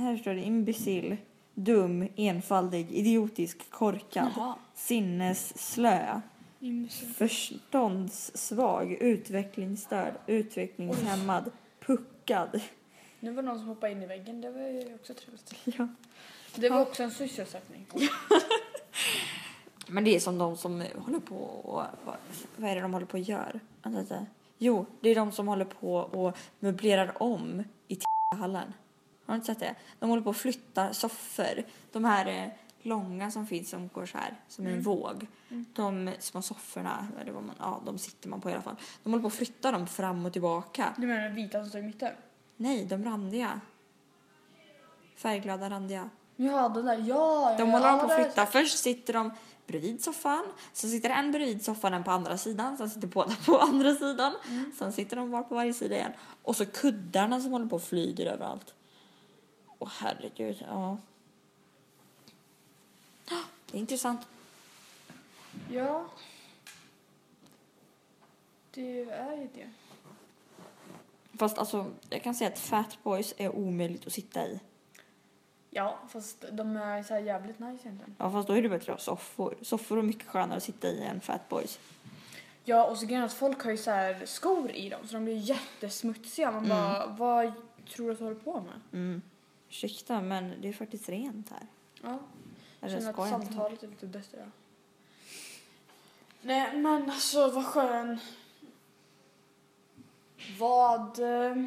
Här 0.00 0.16
står 0.16 0.34
det 0.34 0.42
imbecill, 0.42 1.16
dum, 1.54 2.08
enfaldig, 2.16 2.92
idiotisk, 2.92 3.70
korkad, 3.70 4.28
Jaha. 4.36 4.54
sinnesslö, 4.74 6.20
förståndssvag, 7.16 8.92
utvecklingsstörd, 8.92 10.14
utvecklingshämmad, 10.26 11.50
puckad. 11.80 12.60
Nu 13.20 13.32
var 13.32 13.42
det 13.42 13.48
någon 13.48 13.58
som 13.58 13.68
hoppade 13.68 13.92
in 13.92 14.02
i 14.02 14.06
väggen, 14.06 14.40
det 14.40 14.50
var 14.50 14.60
ju 14.60 14.94
också 14.94 15.14
trevligt. 15.14 15.54
Ja. 15.64 15.88
Det 16.54 16.68
var 16.68 16.80
också 16.80 17.02
en 17.02 17.10
sysselsättning. 17.10 17.86
Men 19.86 20.04
det 20.04 20.16
är 20.16 20.20
som 20.20 20.38
de 20.38 20.56
som 20.56 20.84
håller 20.98 21.20
på 21.20 21.36
och... 21.36 21.82
Vad, 22.04 22.16
vad 22.56 22.70
är 22.70 22.74
det 22.74 22.80
de 22.80 22.92
håller 22.92 23.06
på 23.06 23.18
och 23.18 23.24
gör? 23.24 23.60
Vänta 23.82 24.00
lite. 24.00 24.26
Jo, 24.58 24.86
det 25.00 25.08
är 25.08 25.14
de 25.14 25.32
som 25.32 25.48
håller 25.48 25.64
på 25.64 25.94
och 25.94 26.36
möblerar 26.58 27.22
om 27.22 27.64
i 27.88 27.98
hallen. 28.36 28.72
Har 29.30 29.36
du 29.36 29.40
inte 29.40 29.46
sett 29.46 29.60
det? 29.60 29.74
De 29.98 30.10
håller 30.10 30.22
på 30.22 30.30
att 30.30 30.36
flytta 30.36 30.92
soffor. 30.92 31.64
De 31.92 32.04
här 32.04 32.26
eh, 32.26 32.48
långa 32.82 33.30
som 33.30 33.46
finns 33.46 33.70
som 33.70 33.88
går 33.88 34.06
så 34.06 34.18
här, 34.18 34.36
som 34.48 34.66
en 34.66 34.82
våg. 34.82 35.26
De 35.72 36.10
små 36.18 36.42
sofforna, 36.42 37.08
eller 37.20 37.32
vad 37.32 37.42
man, 37.42 37.54
ja, 37.58 37.82
de 37.86 37.98
sitter 37.98 38.28
man 38.28 38.40
på 38.40 38.50
i 38.50 38.52
alla 38.52 38.62
fall. 38.62 38.76
De 39.02 39.10
håller 39.10 39.22
på 39.22 39.28
att 39.28 39.34
flytta 39.34 39.72
dem 39.72 39.86
fram 39.86 40.26
och 40.26 40.32
tillbaka. 40.32 40.94
Du 40.96 41.06
menar 41.06 41.22
den 41.22 41.34
vita 41.34 41.60
som 41.60 41.68
står 41.68 41.80
i 41.80 41.84
mitten? 41.84 42.12
Nej, 42.56 42.84
de 42.84 43.04
randiga. 43.04 43.60
Färgglada 45.16 45.70
randiga. 45.70 46.10
Ja, 46.36 46.68
den 46.68 46.86
där, 46.86 47.04
ja! 47.08 47.54
De 47.58 47.68
ja, 47.68 47.72
håller 47.72 47.88
ja, 47.88 47.98
på 47.98 48.06
att 48.06 48.24
flytta. 48.24 48.46
Först 48.46 48.78
sitter 48.78 49.12
de 49.12 49.30
bredvid 49.66 50.04
soffan, 50.04 50.44
sen 50.72 50.90
sitter 50.90 51.10
en 51.10 51.32
bredvid 51.32 51.64
soffan, 51.64 51.94
en 51.94 52.04
på 52.04 52.10
andra 52.10 52.38
sidan, 52.38 52.76
sen 52.76 52.90
sitter 52.90 53.08
båda 53.08 53.36
på 53.46 53.58
andra 53.58 53.94
sidan. 53.94 54.34
Sen 54.78 54.92
sitter 54.92 55.16
de 55.16 55.30
var 55.30 55.42
på 55.42 55.54
varje 55.54 55.74
sida 55.74 55.94
igen. 55.96 56.12
Och 56.42 56.56
så 56.56 56.66
kuddarna 56.66 57.40
som 57.40 57.52
håller 57.52 57.66
på 57.66 57.76
och 57.76 57.82
flyger 57.82 58.26
överallt. 58.26 58.74
Åh 59.82 59.88
herregud, 59.92 60.64
ja. 60.68 60.98
Det 63.66 63.76
är 63.76 63.80
intressant. 63.80 64.26
Ja. 65.70 66.06
Det 68.70 69.00
är 69.10 69.36
ju 69.36 69.48
det. 69.54 69.70
Fast 71.38 71.58
alltså, 71.58 71.86
jag 72.10 72.22
kan 72.22 72.34
säga 72.34 72.50
att 72.50 72.58
Fat 72.58 72.98
Boys 73.02 73.34
är 73.36 73.56
omöjligt 73.56 74.06
att 74.06 74.12
sitta 74.12 74.46
i. 74.46 74.60
Ja, 75.70 75.98
fast 76.08 76.44
de 76.52 76.76
är 76.76 77.02
så 77.02 77.14
här 77.14 77.20
jävligt 77.20 77.58
nice 77.58 77.88
egentligen. 77.88 78.16
Ja, 78.18 78.30
fast 78.32 78.48
då 78.48 78.54
är 78.54 78.62
det 78.62 78.68
bättre 78.68 78.92
att 78.92 78.98
ha 78.98 79.04
soffor. 79.04 79.54
Soffor 79.62 79.98
är 79.98 80.02
mycket 80.02 80.28
skönare 80.28 80.56
att 80.56 80.62
sitta 80.62 80.88
i 80.88 81.02
än 81.02 81.20
Fat 81.20 81.48
Boys. 81.48 81.78
Ja, 82.64 82.86
och 82.86 82.98
så 82.98 83.06
grejen 83.06 83.24
att 83.24 83.32
folk 83.32 83.62
har 83.64 83.70
ju 83.70 83.76
så 83.76 83.90
här 83.90 84.26
skor 84.26 84.70
i 84.70 84.88
dem 84.88 85.00
så 85.06 85.14
de 85.14 85.24
blir 85.24 85.36
jättesmutsiga. 85.36 86.50
Man 86.50 86.68
bara, 86.68 87.06
vad 87.06 87.52
tror 87.94 88.06
du 88.06 88.12
att 88.12 88.18
du 88.18 88.24
håller 88.24 88.40
på 88.40 88.60
med? 88.60 89.00
Mm. 89.00 89.22
Ursäkta, 89.70 90.20
men 90.20 90.54
det 90.60 90.68
är 90.68 90.72
faktiskt 90.72 91.08
rent 91.08 91.50
här. 91.50 91.66
Ja. 92.02 92.18
Jag 92.80 92.90
känner 92.90 93.10
att 93.22 93.28
samtalet 93.30 93.82
är 93.82 93.88
lite 93.88 94.06
bättre. 94.06 94.38
Ja. 94.38 94.50
Nej, 96.42 96.76
men 96.76 97.10
alltså 97.10 97.50
vad 97.50 97.66
skön. 97.66 98.18
Vad... 100.58 101.18
eh, 101.18 101.64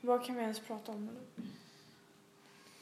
Vad 0.00 0.24
kan 0.26 0.34
vi 0.36 0.42
ens 0.42 0.60
prata 0.60 0.92
om? 0.92 1.08
Eller? 1.08 1.48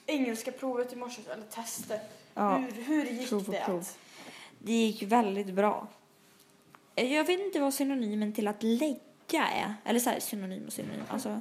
Engelska 0.07 0.53
provet 0.53 0.93
i 0.93 0.97
morse, 0.97 1.23
eller 1.33 1.47
testet. 1.47 2.03
Ja, 2.35 2.57
hur, 2.57 2.83
hur 2.83 3.05
gick 3.05 3.29
prov 3.29 3.45
det? 3.51 3.63
prov. 3.67 3.89
Det 4.59 4.73
gick 4.73 5.03
väldigt 5.03 5.55
bra. 5.55 5.87
Eh, 6.95 7.15
Jag 7.15 7.25
vet 7.25 7.41
inte 7.41 7.61
vad 7.61 7.75
synonymen 7.75 8.33
till 8.33 8.49
att 8.49 8.63
lägga 8.63 8.99
är. 9.49 9.75
Eller 9.85 10.01
så 10.01 10.11
här, 10.11 10.21
synonym 10.21 10.67
och 10.67 10.73
synonym. 10.73 11.03
Alltså, 11.09 11.41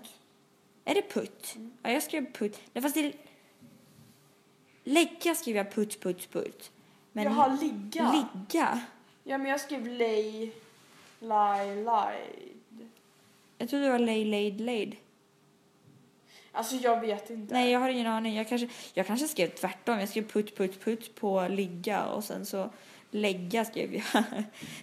är 0.91 0.95
det 0.95 1.09
putt? 1.13 1.55
Ja, 1.83 1.91
jag 1.91 2.03
skrev 2.03 2.33
putt. 2.33 2.59
Nej, 2.73 2.81
fast 2.81 2.95
det. 2.95 3.13
Lägga 4.83 5.35
skrev 5.35 5.55
jag 5.55 5.71
putt, 5.71 5.99
putt, 6.01 6.31
putt. 6.31 6.71
Men 7.11 7.23
Jaha, 7.23 7.57
ligga. 7.61 8.11
ligga? 8.11 8.81
Ja, 9.23 9.37
men 9.37 9.47
jag 9.51 9.61
skrev 9.61 9.87
lay, 9.87 10.51
lie, 11.19 11.75
lie. 11.75 12.19
Jag 13.57 13.69
trodde 13.69 13.85
det 13.85 13.91
var 13.91 13.99
lay, 13.99 14.25
laid, 14.25 14.61
laid. 14.61 14.95
Alltså 16.51 16.75
jag 16.75 17.01
vet 17.01 17.29
inte. 17.29 17.53
Nej, 17.53 17.71
jag 17.71 17.79
har 17.79 17.89
ingen 17.89 18.07
aning. 18.07 18.35
Jag 18.35 18.47
kanske, 18.49 18.69
jag 18.93 19.07
kanske 19.07 19.27
skrev 19.27 19.47
tvärtom. 19.47 19.99
Jag 19.99 20.09
skrev 20.09 20.27
putt, 20.27 20.57
putt, 20.57 20.83
putt 20.83 21.15
på 21.15 21.47
ligga 21.49 22.05
och 22.05 22.23
sen 22.23 22.45
så 22.45 22.69
lägga 23.11 23.65
skrev 23.65 23.93
jag. 23.93 24.03
Ja, 24.13 24.23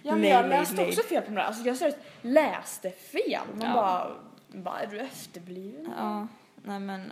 men 0.03 0.21
Lay, 0.21 0.29
jag 0.29 0.41
lay, 0.41 0.59
läste 0.59 0.75
lay. 0.75 0.89
också 0.89 1.01
fel 1.01 1.21
på 1.23 1.29
det 1.29 1.35
där. 1.35 1.43
Alltså 1.43 1.63
jag 1.67 1.77
seriöst 1.77 1.97
läste 2.21 2.91
fel. 2.91 3.41
Man 3.53 3.67
Ja. 3.67 3.73
bara, 3.73 4.15
bara, 4.47 4.79
är 4.79 4.87
du 4.87 4.99
efterbliven? 4.99 5.93
Ja, 5.97 6.27
nej 6.63 6.79
men. 6.79 7.11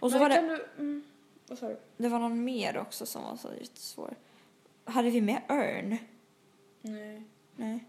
Och 0.00 0.10
så 0.10 0.18
Men 0.18 0.22
var 0.22 0.28
det, 0.28 0.40
du, 0.40 0.82
mm, 0.82 1.02
vad 1.48 1.58
sa 1.58 1.68
du? 1.68 1.76
det 1.96 2.08
var 2.08 2.18
någon 2.18 2.44
mer 2.44 2.78
också 2.78 3.06
som 3.06 3.22
var 3.22 3.36
så 3.36 3.48
jättesvår. 3.60 4.14
Hade 4.84 5.10
vi 5.10 5.20
med 5.20 5.40
Earn? 5.48 5.98
Nej. 6.82 7.22
Nej, 7.56 7.84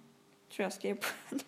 tror 0.55 0.63
jag 0.63 0.73
skrev 0.73 0.95
på 0.95 1.07
den. 1.29 1.39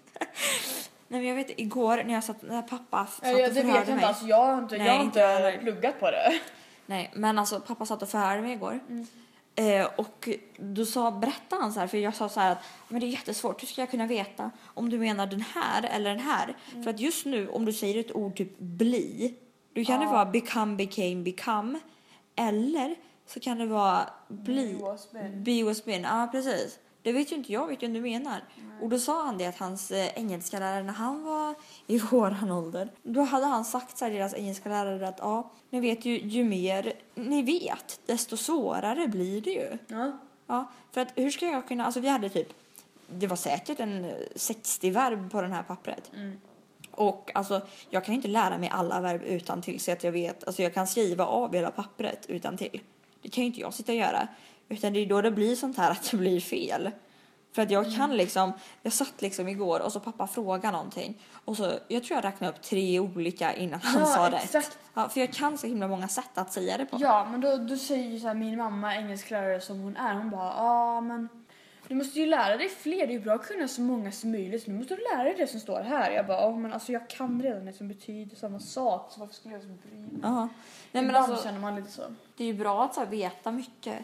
Nej 1.07 1.19
men 1.21 1.25
jag 1.25 1.35
vet 1.35 1.59
igår 1.59 2.03
när 2.03 2.13
jag 2.13 2.23
satt, 2.23 2.41
när 2.41 2.61
pappa 2.61 3.05
satt 3.05 3.27
Ja, 3.27 3.31
och 3.31 3.37
det 3.37 3.43
vet 3.47 3.55
jag 3.55 3.65
förhörde 3.65 3.79
inte. 3.79 3.95
mig. 3.95 4.05
Alltså, 4.05 4.25
jag 4.25 4.45
har 4.45 4.57
inte, 4.61 4.77
Nej, 4.77 4.87
jag 4.87 4.93
har 4.93 5.03
inte 5.03 5.51
inte 5.53 5.59
pluggat 5.63 5.99
på 5.99 6.11
det. 6.11 6.39
Nej, 6.85 7.11
men 7.15 7.39
alltså 7.39 7.59
pappa 7.59 7.85
satt 7.85 8.01
och 8.01 8.09
förhörde 8.09 8.41
mig 8.41 8.53
igår. 8.53 8.79
Mm. 8.89 9.07
Eh, 9.57 9.87
och 9.95 10.29
då 10.57 10.85
sa, 10.85 11.11
berättade 11.11 11.61
han 11.61 11.73
så 11.73 11.79
här, 11.79 11.87
för 11.87 11.97
jag 11.97 12.15
sa 12.15 12.29
så 12.29 12.39
här 12.39 12.51
att 12.51 12.57
men 12.87 12.99
det 12.99 13.05
är 13.05 13.09
jättesvårt, 13.09 13.61
hur 13.63 13.67
ska 13.67 13.81
jag 13.81 13.91
kunna 13.91 14.07
veta 14.07 14.51
om 14.63 14.89
du 14.89 14.99
menar 14.99 15.27
den 15.27 15.41
här 15.41 15.83
eller 15.91 16.09
den 16.09 16.19
här? 16.19 16.55
Mm. 16.71 16.83
För 16.83 16.89
att 16.89 16.99
just 16.99 17.25
nu 17.25 17.49
om 17.49 17.65
du 17.65 17.73
säger 17.73 17.99
ett 17.99 18.15
ord 18.15 18.35
typ 18.37 18.59
bli, 18.59 19.35
då 19.73 19.83
kan 19.83 19.99
det 19.99 20.05
Ja. 20.05 20.11
vara 20.11 20.25
become, 20.25 20.75
became, 20.75 21.15
become. 21.23 21.79
Eller 22.35 22.95
så 23.27 23.39
kan 23.39 23.57
det 23.57 23.65
vara 23.65 24.09
bli, 24.27 24.73
was 24.73 25.11
been. 25.11 25.43
be 25.43 25.63
was 25.63 25.85
been. 25.85 26.01
Ja, 26.01 26.29
precis. 26.31 26.79
Det 27.05 27.11
vet 27.11 27.31
ju 27.31 27.35
inte 27.35 27.53
jag 27.53 27.67
vilken 27.67 27.93
du 27.93 28.01
menar. 28.01 28.41
Och 28.81 28.89
då 28.89 28.99
sa 28.99 29.25
han 29.25 29.37
det 29.37 29.45
att 29.45 29.57
hans 29.57 29.91
eh, 29.91 30.07
engelska 30.15 30.59
lärare 30.59 30.83
när 30.83 30.93
han 30.93 31.23
var 31.23 31.55
i 31.87 31.97
våran 32.11 32.51
ålder, 32.51 32.91
då 33.03 33.21
hade 33.21 33.45
han 33.45 33.65
sagt 33.65 33.97
så 33.97 34.05
här, 34.05 34.11
deras 34.11 34.33
engelska 34.33 34.69
lärare 34.69 35.07
att 35.07 35.19
ja, 35.19 35.51
ni 35.69 35.79
vet 35.79 36.05
ju, 36.05 36.19
ju 36.19 36.43
mer 36.43 36.93
ni 37.15 37.41
vet, 37.41 37.99
desto 38.05 38.37
svårare 38.37 39.07
blir 39.07 39.41
det 39.41 39.51
ju. 39.51 39.77
Ja. 39.87 40.17
Ja, 40.47 40.71
för 40.91 41.01
att 41.01 41.11
hur 41.15 41.29
ska 41.29 41.45
jag 41.45 41.67
kunna, 41.67 41.85
alltså 41.85 41.99
vi 41.99 42.07
hade 42.07 42.29
typ, 42.29 42.53
det 43.07 43.27
var 43.27 43.37
säkert 43.37 43.79
en 43.79 44.05
eh, 44.05 44.15
60 44.35 44.89
verb 44.89 45.31
på 45.31 45.41
det 45.41 45.47
här 45.47 45.63
pappret. 45.63 46.11
Mm. 46.15 46.41
Och 46.91 47.31
alltså, 47.33 47.61
jag 47.89 48.05
kan 48.05 48.15
inte 48.15 48.27
lära 48.27 48.57
mig 48.57 48.69
alla 48.69 49.01
verb 49.01 49.21
utan 49.23 49.61
till 49.61 49.79
så 49.79 49.91
att 49.91 50.03
jag 50.03 50.11
vet, 50.11 50.43
alltså 50.43 50.61
jag 50.61 50.73
kan 50.73 50.87
skriva 50.87 51.25
av 51.25 51.53
hela 51.53 51.71
pappret 51.71 52.25
utan 52.29 52.57
till. 52.57 52.81
Det 53.21 53.29
kan 53.29 53.43
ju 53.43 53.47
inte 53.47 53.61
jag 53.61 53.73
sitta 53.73 53.91
och 53.91 53.97
göra. 53.97 54.27
Utan 54.69 54.93
det 54.93 54.99
är 54.99 55.05
då 55.05 55.21
det 55.21 55.31
blir 55.31 55.55
sånt 55.55 55.77
här 55.77 55.91
att 55.91 56.11
det 56.11 56.17
blir 56.17 56.39
fel. 56.39 56.91
För 57.51 57.61
att 57.61 57.71
jag 57.71 57.95
kan 57.95 58.17
liksom, 58.17 58.53
jag 58.81 58.93
satt 58.93 59.21
liksom 59.21 59.47
igår 59.47 59.79
och 59.79 59.91
så 59.91 59.99
pappa 59.99 60.27
frågade 60.27 60.71
någonting. 60.71 61.21
Och 61.45 61.57
så, 61.57 61.71
jag 61.87 62.03
tror 62.03 62.15
jag 62.17 62.25
räknade 62.25 62.53
upp 62.53 62.61
tre 62.61 62.99
olika 62.99 63.53
innan 63.53 63.79
han 63.83 64.01
Ja, 64.01 64.05
sa 64.07 64.27
exakt. 64.27 64.55
rätt. 64.55 64.77
Ja, 64.93 65.09
för 65.09 65.19
jag 65.19 65.33
kan 65.33 65.57
så 65.57 65.67
himla 65.67 65.87
många 65.87 66.07
sätt 66.07 66.29
att 66.37 66.53
säga 66.53 66.77
det 66.77 66.85
på. 66.85 66.97
Ja, 66.99 67.27
men 67.31 67.41
då, 67.41 67.57
då 67.57 67.77
säger 67.77 68.09
ju 68.09 68.19
så 68.19 68.27
här, 68.27 68.33
min 68.35 68.57
mamma, 68.57 68.95
engelsklärare 68.95 69.61
som 69.61 69.79
hon 69.79 69.97
är, 69.97 70.13
hon 70.13 70.29
bara, 70.29 70.53
ja 70.57 71.01
men 71.01 71.29
du 71.87 71.95
måste 71.95 72.19
ju 72.19 72.25
lära 72.25 72.57
dig 72.57 72.69
fler, 72.69 73.07
det 73.07 73.13
är 73.13 73.17
ju 73.17 73.19
bra 73.19 73.33
att 73.33 73.47
kunna 73.47 73.67
så 73.67 73.81
många 73.81 74.11
som 74.11 74.31
möjligt. 74.31 74.63
Så 74.63 74.71
nu 74.71 74.77
måste 74.77 74.95
du 74.95 75.01
lära 75.15 75.23
dig 75.23 75.35
det 75.37 75.47
som 75.47 75.59
står 75.59 75.81
här. 75.81 76.11
Jag 76.11 76.27
bara, 76.27 76.49
oh, 76.49 76.57
men 76.57 76.73
alltså 76.73 76.91
jag 76.91 77.09
kan 77.09 77.41
redan 77.41 77.65
det 77.65 77.73
som 77.73 77.87
betyder 77.87 78.35
samma 78.35 78.59
sak, 78.59 79.11
så 79.11 79.19
varför 79.19 79.33
skulle 79.33 79.53
jag 79.53 79.63
så 79.63 79.67
bry 79.69 79.97
mig? 79.99 80.09
Ja. 80.23 80.39
Nej, 80.41 80.49
men 80.91 81.05
Ibland 81.05 81.31
alltså, 81.31 81.43
känner 81.45 81.59
man 81.59 81.75
lite 81.75 81.91
så. 81.91 82.01
det 82.37 82.43
är 82.43 82.47
ju 82.47 82.53
bra 82.53 82.83
att 82.85 82.93
så 82.93 82.99
här, 82.99 83.07
veta 83.07 83.51
mycket. 83.51 83.95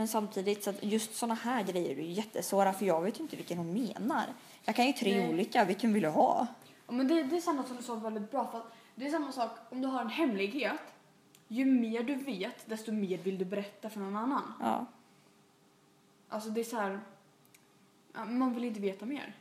Men 0.00 0.08
samtidigt 0.08 0.64
så 0.64 0.70
att 0.70 0.84
just 0.84 1.14
såna 1.14 1.34
här 1.34 1.62
grejer 1.62 1.90
är 1.90 2.02
ju 2.02 2.12
jättesvåra 2.12 2.72
för 2.72 2.86
jag 2.86 3.02
vet 3.02 3.18
ju 3.18 3.22
inte 3.22 3.36
vilken 3.36 3.58
hon 3.58 3.72
menar. 3.72 4.26
Jag 4.64 4.76
kan 4.76 4.86
ju 4.86 4.92
tre 4.92 5.16
Nej. 5.16 5.30
olika, 5.30 5.64
vilken 5.64 5.92
vill 5.92 6.02
du 6.02 6.08
ha? 6.08 6.46
Ja, 6.86 6.92
men 6.92 7.08
det, 7.08 7.22
det 7.22 7.36
är 7.36 7.40
samma 7.40 7.64
som 7.64 7.76
du 7.76 7.82
sa 7.82 7.94
väldigt 7.94 8.30
bra. 8.30 8.50
För 8.50 8.58
att 8.58 8.72
det 8.94 9.06
är 9.06 9.10
samma 9.10 9.32
sak 9.32 9.50
om 9.70 9.80
du 9.80 9.88
har 9.88 10.00
en 10.00 10.08
hemlighet. 10.08 10.80
Ju 11.48 11.64
mer 11.64 12.02
du 12.02 12.14
vet, 12.14 12.66
desto 12.66 12.92
mer 12.92 13.18
vill 13.18 13.38
du 13.38 13.44
berätta 13.44 13.90
för 13.90 14.00
någon 14.00 14.16
annan. 14.16 14.52
Ja. 14.60 14.86
Alltså 16.28 16.50
det 16.50 16.60
är 16.60 16.64
så 16.64 16.76
här. 16.76 17.00
Man 18.26 18.54
vill 18.54 18.64
inte 18.64 18.80
veta 18.80 19.06
mer. 19.06 19.34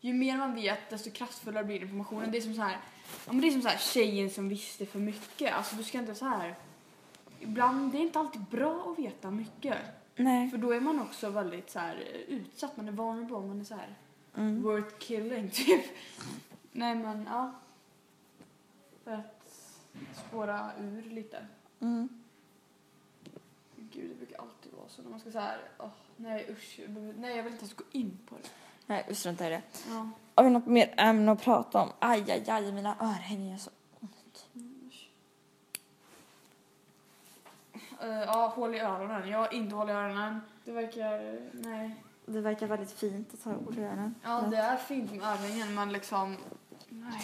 Ju 0.00 0.12
mer 0.12 0.36
man 0.36 0.54
vet, 0.54 0.90
desto 0.90 1.10
kraftfullare 1.10 1.64
blir 1.64 1.82
informationen. 1.82 2.30
Det 2.30 2.38
är 2.38 2.42
som 2.42 2.54
så 2.54 2.62
här. 2.62 2.78
Det 3.30 3.46
är 3.46 3.52
som 3.52 3.62
så 3.62 3.68
här 3.68 3.78
tjejen 3.78 4.30
som 4.30 4.48
visste 4.48 4.86
för 4.86 4.98
mycket. 4.98 5.54
Alltså 5.54 5.76
du 5.76 5.82
ska 5.82 5.98
inte 5.98 6.14
så 6.14 6.24
här. 6.24 6.54
Ibland, 7.40 7.92
det 7.92 7.98
är 7.98 8.02
inte 8.02 8.18
alltid 8.18 8.40
bra 8.42 8.92
att 8.92 8.98
veta 8.98 9.30
mycket. 9.30 9.76
Nej. 10.16 10.50
För 10.50 10.58
då 10.58 10.70
är 10.72 10.80
man 10.80 11.00
också 11.00 11.30
väldigt 11.30 11.70
så 11.70 11.78
här 11.78 11.96
utsatt. 12.28 12.76
Man 12.76 12.88
är 12.88 12.92
vulnerable, 12.92 13.40
man 13.48 13.60
är 13.60 13.64
så 13.64 13.74
här 13.74 13.94
Mm. 14.36 14.62
worth 14.62 14.98
killing 14.98 15.50
typ. 15.52 15.84
Nej 16.72 16.94
men 16.94 17.26
ja. 17.30 17.52
För 19.04 19.12
att 19.12 19.42
spåra 20.28 20.70
ur 20.80 21.02
lite. 21.02 21.46
Mm. 21.80 22.08
Gud, 23.76 24.10
det 24.10 24.14
brukar 24.14 24.38
alltid 24.42 24.72
vara 24.72 24.88
så 24.88 25.02
när 25.02 25.10
man 25.10 25.20
ska 25.20 25.30
så 25.32 25.38
här, 25.38 25.58
åh, 25.78 25.88
nej 26.16 26.46
usch, 26.50 26.80
nej 27.18 27.36
jag 27.36 27.42
vill 27.42 27.52
inte 27.52 27.64
ens 27.64 27.74
gå 27.76 27.84
in 27.92 28.18
på 28.28 28.34
det. 28.34 28.48
Nej, 28.86 29.04
vi 29.08 29.14
struntar 29.14 29.46
i 29.46 29.48
det. 29.50 29.62
Ja. 29.88 30.10
Har 30.34 30.44
vi 30.44 30.50
något 30.50 30.66
mer 30.66 30.94
ämne 30.96 31.32
att 31.32 31.42
prata 31.42 31.82
om? 31.82 31.88
Aj, 31.98 32.30
aj, 32.30 32.44
aj, 32.50 32.72
mina 32.72 32.96
örhängen 33.00 33.50
gör 33.50 33.58
så 33.58 33.70
ont. 34.00 34.46
Eh, 38.00 38.08
ja, 38.08 38.52
hål 38.56 38.74
i 38.74 38.78
öronen. 38.78 39.28
Jag 39.28 39.38
har 39.38 39.54
inte 39.54 39.74
hål 39.74 39.90
i 39.90 39.92
öronen. 39.92 40.40
Det 40.64 40.72
verkar, 40.72 41.38
nej. 41.52 42.02
Det 42.26 42.40
verkar 42.40 42.66
väldigt 42.66 42.92
fint 42.92 43.34
att 43.34 43.44
ha 43.44 43.56
ord 43.56 43.78
i 43.78 43.82
öronen. 43.82 44.14
Ja, 44.22 44.44
det 44.50 44.56
är 44.56 44.76
fint 44.76 45.12
med 45.12 45.22
örhängen 45.22 45.74
men 45.74 45.92
liksom, 45.92 46.36
nej. 46.88 47.22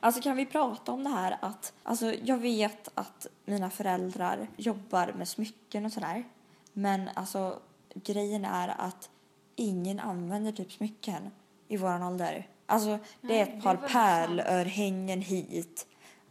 Alltså 0.00 0.20
kan 0.20 0.36
vi 0.36 0.46
prata 0.46 0.92
om 0.92 1.04
det 1.04 1.10
här 1.10 1.36
att, 1.40 1.72
alltså 1.82 2.12
jag 2.22 2.38
vet 2.38 2.88
att 2.94 3.26
mina 3.44 3.70
föräldrar 3.70 4.48
jobbar 4.56 5.12
med 5.16 5.28
smycken 5.28 5.86
och 5.86 5.92
sådär. 5.92 6.24
Men 6.72 7.08
alltså 7.14 7.58
grejen 7.94 8.44
är 8.44 8.68
att 8.78 9.10
ingen 9.56 10.00
använder 10.00 10.52
typ 10.52 10.72
smycken 10.72 11.30
i 11.68 11.76
våran 11.76 12.02
ålder. 12.02 12.48
Alltså 12.66 12.98
det 13.20 13.40
är 13.40 13.42
ett 13.42 13.62
par 13.62 13.76
pärlörhängen 13.76 15.20
hit 15.20 15.86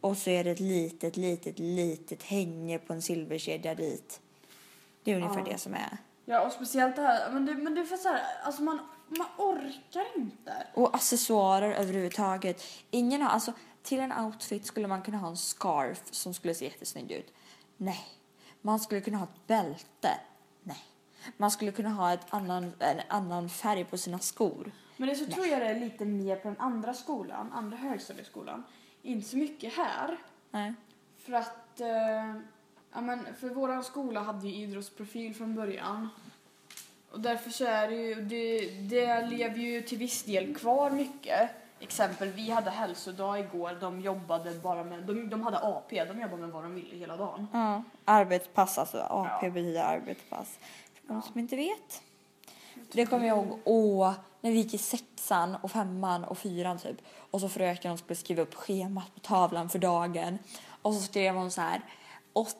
och 0.06 0.18
så 0.18 0.30
är 0.30 0.44
det 0.44 0.52
ett 0.52 0.60
litet, 0.60 1.18
litet, 1.18 1.60
litet 1.60 2.24
hänge 2.24 2.80
på 2.80 2.94
en 2.94 3.02
silverkedja 3.02 3.76
dit. 3.76 4.22
Det 5.04 5.12
är 5.12 5.16
ungefär 5.16 5.38
Ja. 5.40 5.46
det 5.52 5.58
som 5.58 5.74
är. 5.74 5.98
Ja, 6.26 6.46
och 6.46 6.52
speciellt 6.52 6.96
det 6.96 7.02
här, 7.02 7.32
men 7.32 7.46
det, 7.46 7.54
men 7.56 7.76
det 7.76 7.82
är 7.82 7.86
för 7.86 7.98
så 7.98 8.10
här, 8.10 8.22
alltså 8.44 8.64
man, 8.64 8.80
man 9.08 9.28
orkar 9.38 10.06
inte. 10.16 10.68
Och 10.74 10.96
accessoarer 10.96 11.72
överhuvudtaget. 11.72 12.64
Ingen 12.92 13.22
har, 13.22 13.30
alltså 13.30 13.54
till 13.84 14.00
en 14.00 14.12
outfit 14.26 14.66
skulle 14.66 14.88
man 14.88 15.02
kunna 15.02 15.18
ha 15.18 15.28
en 15.28 15.38
scarf 15.38 16.02
som 16.12 16.34
skulle 16.34 16.54
se 16.56 16.66
jättesnygg 16.66 17.12
ut. 17.12 17.34
Nej. 17.78 18.06
Man 18.62 18.80
skulle 18.80 19.02
kunna 19.02 19.18
ha 19.18 19.26
ett 19.26 19.48
bälte. 19.48 20.10
Nej. 20.64 20.84
Man 21.38 21.52
skulle 21.52 21.72
kunna 21.72 21.90
ha 21.90 22.14
ett 22.14 22.26
annan, 22.30 22.74
en 22.80 23.02
annan 23.08 23.50
färg 23.50 23.86
på 23.86 23.98
sina 23.98 24.20
skor. 24.20 24.72
Men 24.98 25.10
det 25.10 25.16
så 25.16 25.26
tror 25.26 25.46
jag 25.46 25.60
det 25.60 25.68
är 25.68 25.80
lite 25.80 26.06
mer 26.06 26.36
på 26.36 26.48
den 26.48 26.58
andra 26.60 26.94
skolan, 26.94 27.52
andra 27.54 27.78
högstadieskolan. 27.78 28.64
Inte 29.06 29.28
så 29.30 29.38
mycket 29.38 29.74
här. 29.74 30.18
Nej. 30.52 30.74
För 31.18 31.34
att, 31.34 31.80
eh, 31.82 32.36
ja 32.94 33.02
men 33.02 33.28
för 33.40 33.50
våran 33.50 33.84
skola 33.84 34.20
hade 34.20 34.48
ju 34.48 34.56
idrottsprofil 34.56 35.36
från 35.36 35.56
början. 35.56 36.10
Och 37.12 37.20
därför 37.20 37.50
så 37.50 37.66
är 37.66 37.88
det 37.90 37.96
ju, 37.96 38.16
det, 38.16 38.60
det 38.90 39.28
lever 39.28 39.58
ju 39.60 39.82
till 39.82 39.98
viss 39.98 40.24
del 40.24 40.56
kvar 40.56 40.90
mycket. 40.90 41.50
Exempel, 41.80 42.32
vi 42.32 42.50
hade 42.52 42.70
hälsodag 42.70 43.40
igår, 43.40 43.78
de 43.82 44.02
jobbade 44.02 44.52
bara 44.54 44.84
med, 44.84 45.04
de, 45.04 45.30
de 45.30 45.42
hade 45.44 45.60
AP, 45.60 46.04
de 46.06 46.22
jobbade 46.22 46.42
med 46.42 46.50
vad 46.50 46.64
de 46.64 46.76
ville 46.76 46.96
hela 46.96 47.18
dagen. 47.18 47.48
Ja. 47.54 47.84
Arbetspass, 48.06 48.78
alltså 48.78 48.98
AP 48.98 49.46
Ja. 49.46 49.52
betyder 49.52 49.84
arbetspass. 49.84 50.60
För 50.94 51.14
de 51.14 51.22
som 51.22 51.40
inte 51.40 51.56
vet. 51.56 52.02
Det 52.92 53.06
kommer 53.06 53.28
jag 53.28 53.38
ihåg, 53.38 53.60
åh, 53.64 54.14
när 54.46 54.52
vi 54.52 54.58
gick 54.58 54.74
i 54.74 54.78
sexan 54.78 55.56
och 55.56 55.72
femman 55.72 56.24
och 56.24 56.38
fyran 56.38 56.78
typ. 56.78 56.98
Och 57.32 57.42
så 57.42 57.50
fröken 57.50 57.98
skulle 57.98 58.16
skriva 58.16 58.42
upp 58.42 58.54
schemat 58.56 59.14
på 59.14 59.20
tavlan 59.20 59.70
för 59.70 59.80
dagen. 59.80 60.38
Och 60.82 60.94
så 60.94 61.02
skrev 61.02 61.36
hon 61.36 61.52
så 61.52 61.62
här, 61.62 61.82
8 62.34 62.56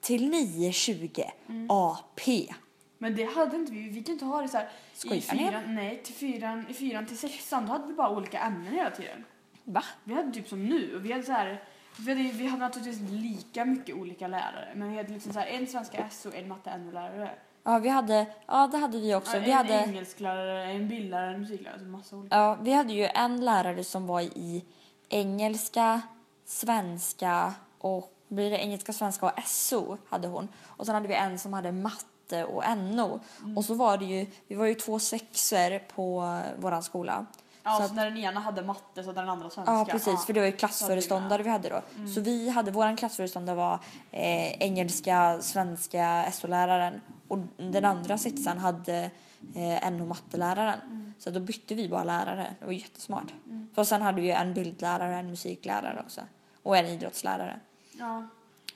till 0.00 0.32
9.20 0.32 1.30
AP. 1.68 2.54
Men 2.98 3.16
det 3.16 3.24
hade 3.24 3.56
inte 3.56 3.72
vi, 3.72 3.88
vi 3.88 3.94
fick 3.94 4.08
inte 4.08 4.24
ha 4.24 4.42
det 4.42 4.48
så 4.48 4.56
här 4.56 4.64
i 4.64 4.96
Skojar 4.96 5.34
ni? 5.34 5.38
fyran, 5.38 5.74
nej, 5.74 6.02
till 6.02 6.14
fyran, 6.14 6.66
i 6.68 6.74
fyran 6.74 7.06
till 7.06 7.18
sexan, 7.18 7.66
då 7.66 7.72
hade 7.72 7.86
vi 7.86 7.94
bara 7.94 8.10
olika 8.16 8.38
ämnen 8.38 8.74
hela 8.74 8.90
tiden. 8.90 9.24
Va? 9.64 9.84
Vi 10.04 10.14
hade 10.14 10.32
typ 10.32 10.48
som 10.48 10.66
nu, 10.66 10.96
och 10.96 11.04
vi 11.04 11.12
hade 11.12 11.24
så 11.24 11.32
här, 11.32 11.64
vi 11.98 12.12
hade, 12.12 12.38
vi 12.38 12.46
hade 12.46 12.62
naturligtvis 12.62 13.10
lika 13.10 13.64
mycket 13.64 13.94
olika 13.94 14.28
lärare, 14.28 14.72
men 14.74 14.90
vi 14.90 14.96
hade 14.96 15.12
liksom 15.12 15.32
så 15.32 15.38
här 15.38 15.46
en 15.46 15.66
svenska 15.66 16.10
SO, 16.10 16.32
en 16.34 16.48
matte 16.48 16.78
NO-lärare. 16.78 17.30
Ja, 17.66 17.78
vi 17.78 17.88
hade, 17.88 18.26
ja 18.46 18.66
det 18.72 18.78
hade 18.78 18.98
vi 19.00 19.14
också. 19.14 19.36
Ja, 19.36 19.42
Vi 19.42 19.50
en 19.50 19.56
hade, 19.56 19.74
engelsklärare, 19.84 20.64
en 20.64 20.88
bildlärare, 20.88 21.34
en 21.34 21.40
musiklärare, 21.40 21.74
alltså 21.74 21.88
massa 21.88 22.16
olika. 22.16 22.36
ja, 22.36 22.58
vi 22.60 22.72
hade 22.72 22.92
ju 22.92 23.04
en 23.04 23.44
lärare 23.44 23.84
som 23.84 24.06
var 24.06 24.20
i 24.20 24.64
engelska, 25.08 26.00
svenska 26.44 27.54
och 27.78 28.12
blir 28.28 28.50
det 28.50 28.58
engelska, 28.58 28.92
svenska 28.92 29.26
och 29.26 29.32
SO 29.44 29.96
hade 30.08 30.28
hon. 30.28 30.48
Och 30.64 30.86
sen 30.86 30.94
hade 30.94 31.08
vi 31.08 31.14
en 31.14 31.38
som 31.38 31.52
hade 31.52 31.72
matte 31.72 32.44
och 32.44 32.62
NO. 32.78 33.20
Och 33.56 33.64
så 33.64 33.74
var 33.74 33.98
det 33.98 34.04
ju, 34.04 34.26
vi 34.48 34.54
var 34.54 34.66
ju 34.66 34.74
två 34.74 34.98
sexor 34.98 35.78
på 35.78 36.38
våran 36.58 36.82
skola. 36.82 37.26
Ja, 37.64 37.76
så 37.76 37.82
att- 37.82 37.94
när 37.94 38.04
den 38.04 38.16
ena 38.16 38.40
hade 38.40 38.62
matte 38.62 39.02
så 39.02 39.08
hade 39.08 39.20
den 39.20 39.28
andra 39.28 39.50
svenska. 39.50 39.72
Ja, 39.72 39.84
precis. 39.84 40.24
För 40.26 40.32
det 40.32 40.40
var 40.40 40.46
ju 40.46 40.52
klassföreståndare 40.52 41.42
vi 41.42 41.48
hade 41.50 41.68
då. 41.68 41.82
Mm. 41.96 42.08
Så 42.14 42.20
vi 42.20 42.48
hade, 42.50 42.70
våran 42.70 42.96
klassföreståndare 42.96 43.56
var 43.56 43.74
eh, 44.10 44.52
engelska, 44.52 45.38
svenska, 45.42 46.24
SO-läraren. 46.32 47.00
Och 47.28 47.38
den 47.56 47.84
andra 47.84 48.18
sexan 48.18 48.58
hade 48.58 49.10
eh, 49.54 49.90
NO 49.90 50.06
matteläraren. 50.06 50.80
Mm. 50.80 51.14
Så 51.18 51.30
då 51.30 51.40
bytte 51.40 51.74
vi 51.74 51.88
bara 51.88 52.04
lärare. 52.04 52.54
Det 52.60 52.64
var 52.64 52.72
jättesmart. 52.72 53.32
För 53.74 53.84
sen 53.84 54.02
hade 54.02 54.20
vi 54.20 54.26
ju 54.26 54.32
en 54.32 54.54
bildlärare, 54.54 55.16
en 55.16 55.30
musiklärare 55.30 56.00
också. 56.04 56.20
Och 56.62 56.76
en 56.76 56.86
idrottslärare. 56.86 57.60
Ja. 57.92 58.26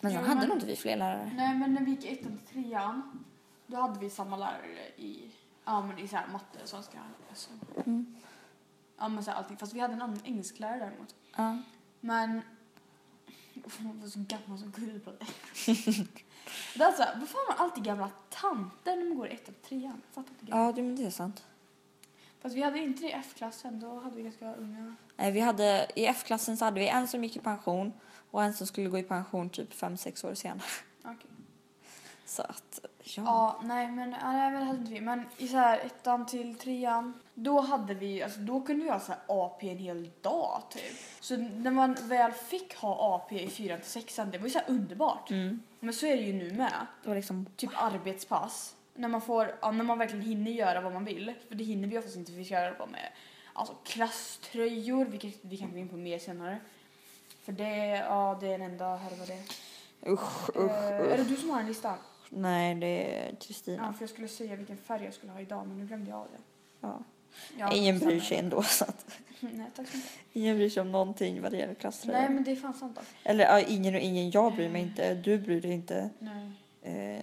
Men 0.00 0.12
sen 0.12 0.20
Jo, 0.24 0.28
hade 0.34 0.46
nog 0.46 0.56
inte 0.56 0.66
vi 0.66 0.76
fler 0.76 0.96
lärare. 0.96 1.30
Nej, 1.36 1.54
men 1.54 1.74
när 1.74 1.84
vi 1.84 1.90
gick 1.90 2.04
ettan 2.04 2.38
till 2.38 2.62
trean, 2.64 3.24
då 3.66 3.76
hade 3.76 3.98
vi 4.00 4.10
samma 4.10 4.36
lärare 4.36 4.88
i, 4.96 5.30
ja 5.64 5.80
men 5.80 5.98
i 5.98 6.08
så 6.08 6.16
här 6.16 6.26
matte, 6.32 6.58
svenska, 6.64 6.98
SO. 7.34 7.50
Mm. 7.86 8.14
Ja 8.98 9.08
men 9.08 9.24
så 9.24 9.30
här 9.30 9.38
allting, 9.38 9.56
fast 9.56 9.72
vi 9.72 9.80
hade 9.80 9.94
en 9.94 10.02
annan 10.02 10.20
engelsklärare 10.24 10.78
däremot. 10.78 11.14
Ja. 11.36 11.58
Men... 12.00 12.42
Man 13.78 14.00
var 14.00 14.08
så 14.08 14.24
gammal 14.28 14.58
som 14.58 14.72
på 14.72 14.80
det. 16.76 16.82
är 16.82 16.86
alltså, 16.86 17.02
varför 17.16 17.38
har 17.38 17.54
man 17.54 17.66
alltid 17.66 17.84
gamla 17.84 18.10
tanter 18.28 18.96
när 18.96 19.04
man 19.04 19.18
går 19.18 19.28
i 19.28 19.34
ettan 19.34 19.54
och 19.62 19.68
trean? 19.68 20.02
Fattar 20.12 20.30
inte. 20.40 20.56
Ja, 20.56 20.72
det, 20.72 20.82
men 20.82 20.96
det 20.96 21.04
är 21.04 21.10
sant. 21.10 21.44
Fast 22.40 22.56
vi 22.56 22.62
hade 22.62 22.78
inte 22.78 23.02
det 23.02 23.08
i 23.08 23.12
F-klassen, 23.12 23.80
då 23.80 24.00
hade 24.00 24.16
vi 24.16 24.22
ganska 24.22 24.54
unga. 24.54 24.94
Nej, 25.16 25.32
vi 25.32 25.40
hade, 25.40 25.86
I 25.94 26.06
F-klassen 26.06 26.56
så 26.56 26.64
hade 26.64 26.80
vi 26.80 26.88
en 26.88 27.08
som 27.08 27.24
gick 27.24 27.36
i 27.36 27.40
pension 27.40 27.92
och 28.30 28.44
en 28.44 28.54
som 28.54 28.66
skulle 28.66 28.88
gå 28.88 28.98
i 28.98 29.02
pension 29.02 29.50
typ 29.50 29.74
fem 29.74 29.96
sex 29.96 30.24
år 30.24 30.34
senare. 30.34 30.62
Okej. 31.04 31.30
Så 32.24 32.42
att, 32.42 32.80
ja. 33.02 33.22
Ja, 33.22 33.60
nej 33.64 33.92
men 33.92 34.10
nej, 34.10 34.50
men 34.50 34.60
det 34.60 34.66
hade 34.66 34.78
inte 34.78 34.92
vi. 34.92 35.00
Men 35.00 35.24
i 35.36 35.48
så 35.48 35.56
här 35.56 35.78
ettan 35.78 36.26
till 36.26 36.58
trean, 36.58 37.14
då 37.42 37.60
hade 37.60 37.94
vi, 37.94 38.22
alltså 38.22 38.40
då 38.40 38.60
kunde 38.60 38.84
vi 38.84 38.90
ha 38.90 39.00
så 39.00 39.12
här 39.12 39.20
AP 39.26 39.70
en 39.70 39.78
hel 39.78 40.10
dag 40.20 40.62
typ. 40.70 40.96
Så 41.20 41.36
när 41.36 41.70
man 41.70 41.96
väl 42.02 42.32
fick 42.32 42.76
ha 42.76 43.14
AP 43.16 43.42
i 43.42 43.48
fyran 43.48 43.78
till 43.80 43.90
sexan, 43.90 44.30
det 44.30 44.38
var 44.38 44.44
ju 44.44 44.50
så 44.50 44.58
här 44.58 44.70
underbart. 44.70 45.30
Mm. 45.30 45.62
Men 45.80 45.94
så 45.94 46.06
är 46.06 46.16
det 46.16 46.22
ju 46.22 46.32
nu 46.32 46.52
med. 46.52 46.86
Det 47.02 47.08
var 47.08 47.16
liksom 47.16 47.46
typ 47.56 47.70
arbetspass. 47.74 48.74
När 48.94 49.08
man, 49.08 49.20
får, 49.20 49.54
ja, 49.62 49.70
när 49.70 49.84
man 49.84 49.98
verkligen 49.98 50.24
hinner 50.24 50.50
göra 50.50 50.80
vad 50.80 50.92
man 50.92 51.04
vill. 51.04 51.34
För 51.48 51.54
det 51.54 51.64
hinner 51.64 51.88
vi 51.88 51.98
oftast 51.98 52.16
inte 52.16 52.32
vi 52.32 52.44
ska 52.44 52.54
göra 52.54 52.74
på 52.74 52.86
med 52.86 53.08
alltså, 53.52 53.74
klasströjor, 53.84 55.04
vilket 55.04 55.34
vi 55.40 55.56
kan 55.56 55.72
gå 55.72 55.78
in 55.78 55.88
på 55.88 55.96
mer 55.96 56.18
senare. 56.18 56.60
För 57.42 57.52
det, 57.52 57.86
ja, 57.86 58.38
det 58.40 58.46
är 58.46 58.54
en 58.54 58.62
enda 58.62 58.96
härva 58.96 59.24
det. 59.26 59.42
Usch, 60.10 60.56
Eh, 60.56 60.64
usch, 60.64 60.72
är 60.72 61.16
det 61.16 61.22
usch. 61.22 61.28
du 61.28 61.36
som 61.36 61.50
har 61.50 61.60
en 61.60 61.66
lista? 61.66 61.94
Nej, 62.30 62.74
det 62.74 62.86
är 63.16 63.26
Ja, 63.30 63.36
Kristina. 63.40 63.92
för 63.92 64.02
jag 64.02 64.10
skulle 64.10 64.28
säga 64.28 64.56
vilken 64.56 64.76
färg 64.76 65.04
jag 65.04 65.14
skulle 65.14 65.32
ha 65.32 65.40
idag 65.40 65.66
men 65.66 65.78
nu 65.78 65.86
glömde 65.86 66.10
jag 66.10 66.18
av 66.20 66.26
det. 66.32 66.38
Ja. 66.80 66.98
Ja, 67.58 67.72
Ingen 67.72 67.98
bryr 67.98 68.20
sig 68.20 68.38
ändå. 68.38 68.62
Så 68.62 68.84
att, 68.84 69.06
Nej, 69.40 69.66
tack 69.76 69.88
så 69.88 69.96
mycket. 69.96 70.10
ingen 70.32 70.56
bryr 70.56 70.70
sig 70.70 70.80
om 70.80 70.92
någonting 70.92 71.42
vad 71.42 71.52
det 71.52 71.56
gäller 71.58 71.74
klasströjor. 71.74 72.20
Nej, 72.20 72.28
men 72.30 72.44
det 72.44 72.50
är 72.50 72.56
fan 72.56 72.74
sant 72.74 72.98
alltså. 72.98 73.14
Eller 73.24 73.44
ja, 73.44 73.60
ingen 73.60 73.94
och 73.94 74.00
ingen. 74.00 74.30
Jag 74.30 74.54
bryr 74.54 74.68
mig 74.68 74.82
inte. 74.82 75.14
Du 75.14 75.38
bryr 75.38 75.60
dig 75.60 75.70
inte. 75.72 76.10
Nej. 76.18 76.50
Eh, 77.16 77.22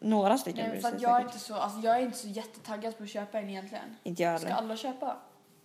några 0.00 0.38
stycken 0.38 0.60
Nej, 0.60 0.70
bryr 0.70 0.80
för 0.80 0.88
sig 0.88 0.96
att 0.96 1.02
jag 1.02 1.10
är 1.10 1.16
säkert. 1.20 1.34
inte 1.34 1.44
så, 1.46 1.54
alltså 1.54 1.80
jag 1.80 1.96
är 1.96 2.02
inte 2.02 2.18
så 2.18 2.28
jättetaggad 2.28 2.98
på 2.98 3.02
att 3.04 3.10
köpa 3.10 3.38
en 3.40 3.48
egentligen. 3.50 3.96
Inte 4.02 4.22
jag 4.22 4.40
Ska 4.40 4.48
heller. 4.48 4.62
alla 4.62 4.76
köpa? 4.76 5.16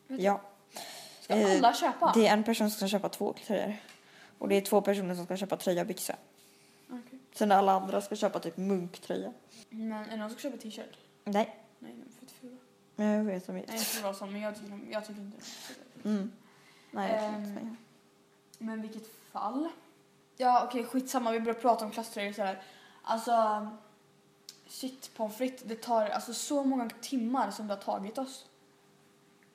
Ja. 0.08 0.42
Ska 1.22 1.34
Eh, 1.36 1.58
alla 1.58 1.74
köpa? 1.74 2.12
Det 2.16 2.28
är 2.28 2.34
en 2.34 2.44
person 2.44 2.70
som 2.72 2.78
ska 2.78 2.98
köpa 2.98 3.10
två 3.10 3.34
tröjor. 3.48 3.76
Och 4.38 4.50
det 4.50 4.56
är 4.56 4.62
två 4.62 4.82
personer 4.82 5.16
som 5.16 5.26
ska 5.26 5.38
köpa 5.38 5.58
tröja 5.58 5.82
och 5.82 5.88
byxa. 5.88 6.16
Okej. 6.90 7.20
Sen 7.34 7.52
alla 7.52 7.72
andra 7.72 8.02
ska 8.02 8.16
köpa 8.16 8.40
typ 8.40 8.58
munktröja. 8.58 9.34
Men 9.70 9.92
är 9.94 10.10
det 10.10 10.16
någon 10.16 10.30
som 10.30 10.40
ska 10.40 10.50
köpa 10.50 10.62
t-shirt? 10.62 10.98
Nej, 11.24 11.56
Nej, 11.80 11.94
fett 12.96 12.98
fula. 12.98 13.10
jag 13.12 13.24
vet 13.24 13.48
Nej, 13.48 13.62
vet. 13.62 13.72
inte 13.72 13.84
för 13.86 13.98
att 13.98 14.04
vara 14.04 14.14
sån, 14.14 14.32
men 14.32 14.42
jag 14.42 14.56
tycker, 14.56 14.70
de- 14.70 14.92
jag 14.92 15.06
tycker 15.06 15.22
inte 15.22 15.38
de 16.04 16.10
är 16.10 16.14
Mm. 16.16 16.32
Nej, 16.92 17.12
jag 17.12 17.20
tror 17.20 17.42
inte 17.44 17.60
det. 17.62 17.76
Men 18.58 18.82
vilket 18.82 19.08
fall. 19.32 19.70
Ja, 20.38 20.66
okej, 20.68 20.84
skitsamma. 20.86 21.32
Vi 21.32 21.40
börjar 21.40 21.60
prata 21.60 21.86
om 21.86 21.92
klasströjor 21.92 22.34
så 22.34 22.42
här. 22.44 22.62
Alltså, 23.04 23.68
shit 24.68 25.12
pommes 25.16 25.36
frites. 25.38 25.64
Det 25.64 25.76
tar 25.76 26.08
alltså 26.10 26.34
så 26.34 26.64
många 26.64 26.90
timmar 27.02 27.52
som 27.52 27.68
det 27.68 27.74
har 27.74 27.82
tagit 27.82 28.18
oss 28.18 28.46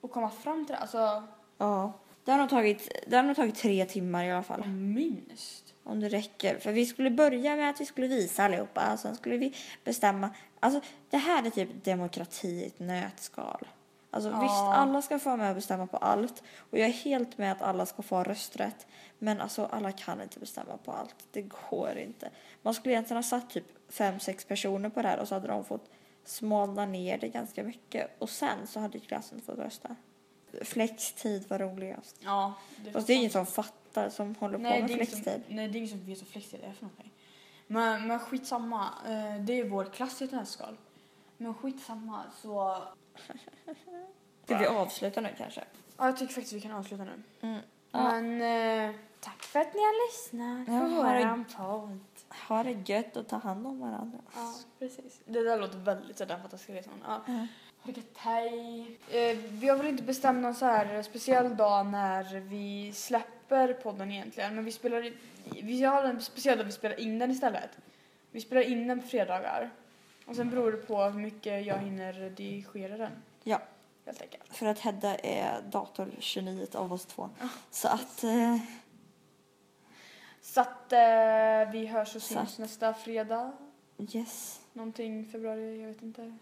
att 0.03 0.11
komma 0.13 0.31
fram 0.31 0.67
till 0.67 0.73
det. 0.75 0.79
Alltså, 0.79 1.27
Ja. 1.59 1.93
Det 2.25 2.33
har, 2.33 2.39
nog 2.39 2.51
tagit, 2.51 2.89
det 3.07 3.17
har 3.17 3.23
nog 3.23 3.37
tagit 3.37 3.55
tre 3.55 3.85
timmar 3.87 4.25
i 4.25 4.33
alla 4.33 4.43
fall. 4.43 4.65
minst. 4.69 5.68
Om 5.89 6.01
det 6.01 6.09
räcker. 6.09 6.59
För 6.59 6.73
vi 6.73 6.87
skulle 6.87 7.11
börja 7.11 7.57
med 7.57 7.71
att 7.71 7.81
vi 7.81 7.87
skulle 7.87 8.07
visa 8.07 8.45
allihopa. 8.45 8.97
Sen 8.97 9.17
skulle 9.17 9.37
vi 9.37 9.55
bestämma. 9.85 10.31
Alltså 10.61 10.81
det 11.11 11.17
här 11.17 11.47
är 11.47 11.51
typ 11.51 11.85
demokrati 11.85 12.49
i 12.49 12.67
ett 12.67 12.79
nötskal. 12.79 13.69
Alltså 14.11 14.31
Ja. 14.31 14.41
visst, 14.41 14.53
alla 14.55 15.03
ska 15.03 15.19
få 15.19 15.29
vara 15.29 15.37
med 15.37 15.49
och 15.49 15.55
bestämma 15.55 15.87
på 15.87 15.97
allt. 15.97 16.43
Och 16.71 16.79
jag 16.79 16.89
är 16.89 16.93
helt 16.93 17.39
med 17.39 17.53
att 17.53 17.63
alla 17.63 17.87
ska 17.87 18.03
få 18.03 18.23
rösträtt. 18.23 18.87
Men 19.19 19.41
alltså 19.41 19.69
alla 19.73 19.93
kan 19.93 20.23
inte 20.23 20.39
bestämma 20.41 20.77
på 20.77 20.93
allt. 20.93 21.15
Det 21.33 21.43
går 21.43 21.99
inte. 21.99 22.31
Man 22.63 22.75
skulle 22.75 22.95
egentligen 22.95 23.23
ha 23.23 23.29
satt 23.29 23.51
typ 23.51 23.65
fem, 23.89 24.21
sex 24.21 24.45
personer 24.45 24.89
på 24.89 25.03
det 25.03 25.09
här 25.09 25.19
och 25.19 25.29
så 25.29 25.35
hade 25.35 25.49
de 25.49 25.65
fått 25.65 25.91
smalna 26.25 26.87
ner 26.87 27.19
det 27.19 27.29
ganska 27.29 27.63
mycket. 27.63 28.11
Och 28.19 28.31
sen 28.31 28.67
så 28.67 28.81
hade 28.81 28.99
klassen 28.99 29.41
fått 29.41 29.59
rösta. 29.59 29.97
Flextid 30.63 31.45
var 31.51 31.59
roligast. 31.59 32.17
Ja, 32.21 32.55
det 32.77 32.91
Fast 32.93 33.07
det 33.07 33.13
är 33.13 33.17
ingen 33.17 33.31
som 33.31 33.47
fattar 33.47 33.78
som 34.11 34.35
håller 34.35 34.59
nej, 34.59 34.83
på 34.83 34.89
det 34.89 34.97
med 34.97 35.09
som, 35.09 35.23
flextid. 35.23 35.43
nej, 35.57 35.69
det 35.69 35.77
är 35.77 35.79
ingen 35.79 35.91
som 35.91 36.07
vet 36.07 36.19
vad 36.21 36.29
flextid 36.29 36.61
är 36.65 36.73
för 36.73 36.83
någonting. 36.83 37.13
Men, 37.67 38.07
men 38.09 38.19
skitsamma. 38.19 38.89
Eh, 39.07 39.41
Det 39.41 39.61
är 39.61 39.69
vår 39.69 39.85
klass 39.85 40.23
i 40.23 40.25
ett 40.25 40.33
nötskal. 40.33 40.77
Men 41.37 41.55
skitsamma 41.55 42.23
så... 42.43 42.83
Ska 44.45 44.59
vi 44.59 44.67
avsluta 44.67 45.21
nu 45.21 45.29
kanske? 45.39 45.65
Ja, 45.97 46.07
jag 46.07 46.17
tycker 46.17 46.35
faktiskt 46.35 46.53
vi 46.53 46.61
kan 46.61 46.73
avsluta 46.73 47.05
nu. 47.05 47.23
Mm. 47.41 47.61
Men 47.91 48.43
eh, 48.91 48.97
tack 49.21 49.43
för 49.43 49.61
att 49.61 49.75
ni 49.75 49.81
har 49.81 50.09
lyssnat 50.09 50.67
på 50.67 50.73
Ja, 50.73 50.97
våran 51.03 51.45
podd. 51.45 51.99
Ha 52.49 52.63
det 52.63 52.93
gött 52.93 53.17
och 53.17 53.29
ta 53.29 53.37
hand 53.37 53.67
om 53.67 53.81
varandra. 53.81 54.19
Ja, 54.35 54.55
precis. 54.79 55.21
Det 55.25 55.43
där 55.45 55.59
låter 55.59 55.79
väldigt 55.79 56.19
sådär 56.19 56.39
fantastiskt. 56.39 56.69
Liksom. 56.75 56.93
Ja. 57.07 57.21
Ja. 57.27 57.33
Ha 57.83 57.93
det 57.93 57.97
gött, 58.01 58.17
hej. 58.17 58.99
Eh, 59.11 59.37
vi 59.39 59.69
har 59.69 59.77
väl 59.77 59.87
inte 59.87 60.03
bestämt 60.03 60.43
någon 60.43 60.55
så 60.55 60.67
här 60.67 61.03
speciell 61.03 61.57
dag 61.57 61.87
när 61.87 62.41
vi 62.41 62.93
släpper 62.95 63.38
podden 63.83 64.11
egentligen. 64.13 64.55
Men 64.55 64.65
vi 64.65 64.73
spelar 64.73 65.07
i- 65.07 65.13
vi 65.63 65.83
har 65.85 66.05
en 66.05 66.21
speciell 66.23 66.59
dag 66.59 66.65
vi 66.65 66.73
spelar 66.73 67.01
in 67.01 67.19
den 67.19 67.31
istället. 67.31 67.71
Vi 68.31 68.41
spelar 68.41 68.63
in 68.63 68.89
den 68.89 69.01
på 69.01 69.07
fredagar. 69.09 69.71
Och 70.27 70.37
sen 70.37 70.51
beror 70.51 70.73
det 70.73 70.79
på 70.79 71.03
hur 71.05 71.21
mycket 71.21 71.67
jag 71.67 71.79
hinner 71.79 72.13
redigera 72.13 72.97
den. 72.97 73.13
Ja. 73.45 73.61
Helt 74.07 74.23
enkelt. 74.23 74.57
För 74.57 74.67
att 74.67 74.79
Hedda 74.79 75.15
är 75.17 75.63
dator 75.63 76.11
29 76.19 76.67
av 76.75 76.93
oss 76.93 77.07
två. 77.07 77.29
Ja. 77.41 77.49
Så 77.71 77.89
att... 77.89 78.25
Eh, 78.25 78.57
Så 80.41 80.61
att 80.61 80.93
eh, 80.93 81.73
vi 81.73 81.87
hörs 81.87 82.17
och 82.17 82.23
syns 82.23 82.59
nästa 82.59 82.95
fredag. 82.95 83.53
yes. 84.13 84.61
Någonting 84.73 85.25
februari, 85.33 85.81
jag 85.81 85.89
vet 85.89 86.03
inte. 86.03 86.37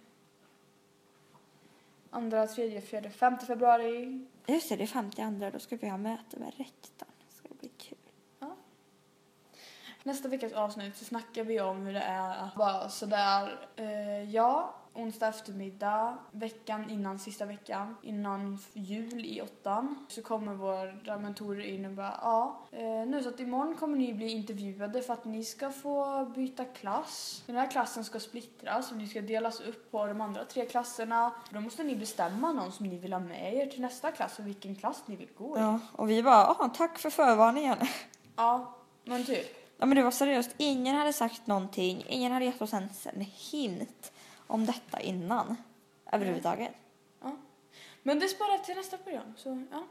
Andra, 2.17 2.47
tredje, 2.47 2.81
fjärde, 2.81 3.11
femte 3.11 3.47
februari. 3.47 4.27
Just 4.47 4.69
det, 4.69 4.77
det 4.77 4.85
är 4.85 4.87
52 4.87 5.51
Då 5.53 5.59
ska 5.59 5.77
vi 5.77 5.89
ha 5.89 5.97
möte 5.97 6.39
med 6.39 6.53
rektorn. 6.57 7.09
Det 7.29 7.35
ska 7.35 7.49
bli 7.61 7.69
kul. 7.69 7.99
Nästa 10.03 10.29
veckas 10.29 10.53
avsnitt 10.53 10.97
så 10.97 11.05
snackar 11.05 11.45
vi 11.45 11.61
om 11.61 11.87
hur 11.87 11.93
det 11.93 12.01
är 12.01 12.45
att 12.45 12.57
vara 12.57 12.89
sådär, 12.89 13.69
eh, 13.77 14.35
ja, 14.35 14.75
onsdag 14.97 15.29
eftermiddag, 15.29 16.19
veckan 16.31 16.91
innan 16.91 17.19
sista 17.19 17.45
veckan, 17.45 17.97
innan 18.03 18.59
jul 18.73 19.25
i 19.25 19.43
åttan, 19.43 20.07
så 20.09 20.23
kommer 20.23 20.55
våra 20.55 21.19
mentorer 21.19 21.65
in 21.65 21.85
och 21.85 21.93
bara, 21.93 22.19
ja, 22.23 22.61
eh, 22.73 23.07
nu 23.07 23.23
så 23.23 23.29
att 23.29 23.41
imorgon 23.41 23.77
kommer 23.77 23.99
ni 23.99 24.15
bli 24.15 24.29
intervjuade 24.29 25.03
för 25.03 25.13
att 25.13 25.25
ni 25.25 25.45
ska 25.45 25.71
få 25.71 26.25
byta 26.25 26.65
klass. 26.65 27.43
Den 27.47 27.57
här 27.57 27.71
klassen 27.71 28.05
ska 28.05 28.21
splittras 28.21 28.91
och 28.91 28.97
ni 28.97 29.07
ska 29.07 29.21
delas 29.21 29.61
upp 29.61 29.91
på 29.91 30.07
de 30.07 30.21
andra 30.21 30.45
tre 30.45 30.67
klasserna. 30.67 31.33
Då 31.51 31.61
måste 31.61 31.85
ni 31.85 31.97
bestämma 31.97 32.53
någon 32.53 32.73
som 32.73 32.87
ni 32.87 32.99
vill 32.99 33.13
ha 33.13 33.21
med 33.21 33.55
er 33.55 33.67
till 33.67 33.81
nästa 33.81 34.13
klass 34.13 34.39
och 34.39 34.47
vilken 34.47 34.75
klass 34.75 35.03
ni 35.07 35.17
vill 35.17 35.29
gå 35.39 35.59
i. 35.59 35.61
Ja, 35.61 35.81
och 35.93 36.11
vi 36.11 36.23
bara, 36.23 36.47
ah, 36.47 36.71
tack 36.77 36.99
för 36.99 37.11
förvarningen. 37.11 37.77
ja 38.37 38.75
men 39.05 39.25
typ. 39.25 39.63
Ja 39.79 39.87
men 39.87 39.97
det 39.97 40.03
var 40.03 40.11
seriöst, 40.11 40.51
ingen 40.57 40.97
hade 40.97 41.13
sagt 41.13 41.47
någonting, 41.47 42.05
ingen 42.09 42.33
hade 42.33 42.45
gett 42.45 42.63
oss 42.63 42.73
ens 42.73 43.07
en 43.07 43.21
hint 43.21 44.13
om 44.47 44.67
detta 44.67 45.01
innan. 45.01 45.57
Överhuvudtaget. 46.13 46.73
Men 48.03 48.19
det 48.19 48.29
sparar 48.29 48.59
till 48.59 48.75
nästa 48.75 48.99
program, 48.99 49.33
så 49.37 49.63
ja. 49.71 49.85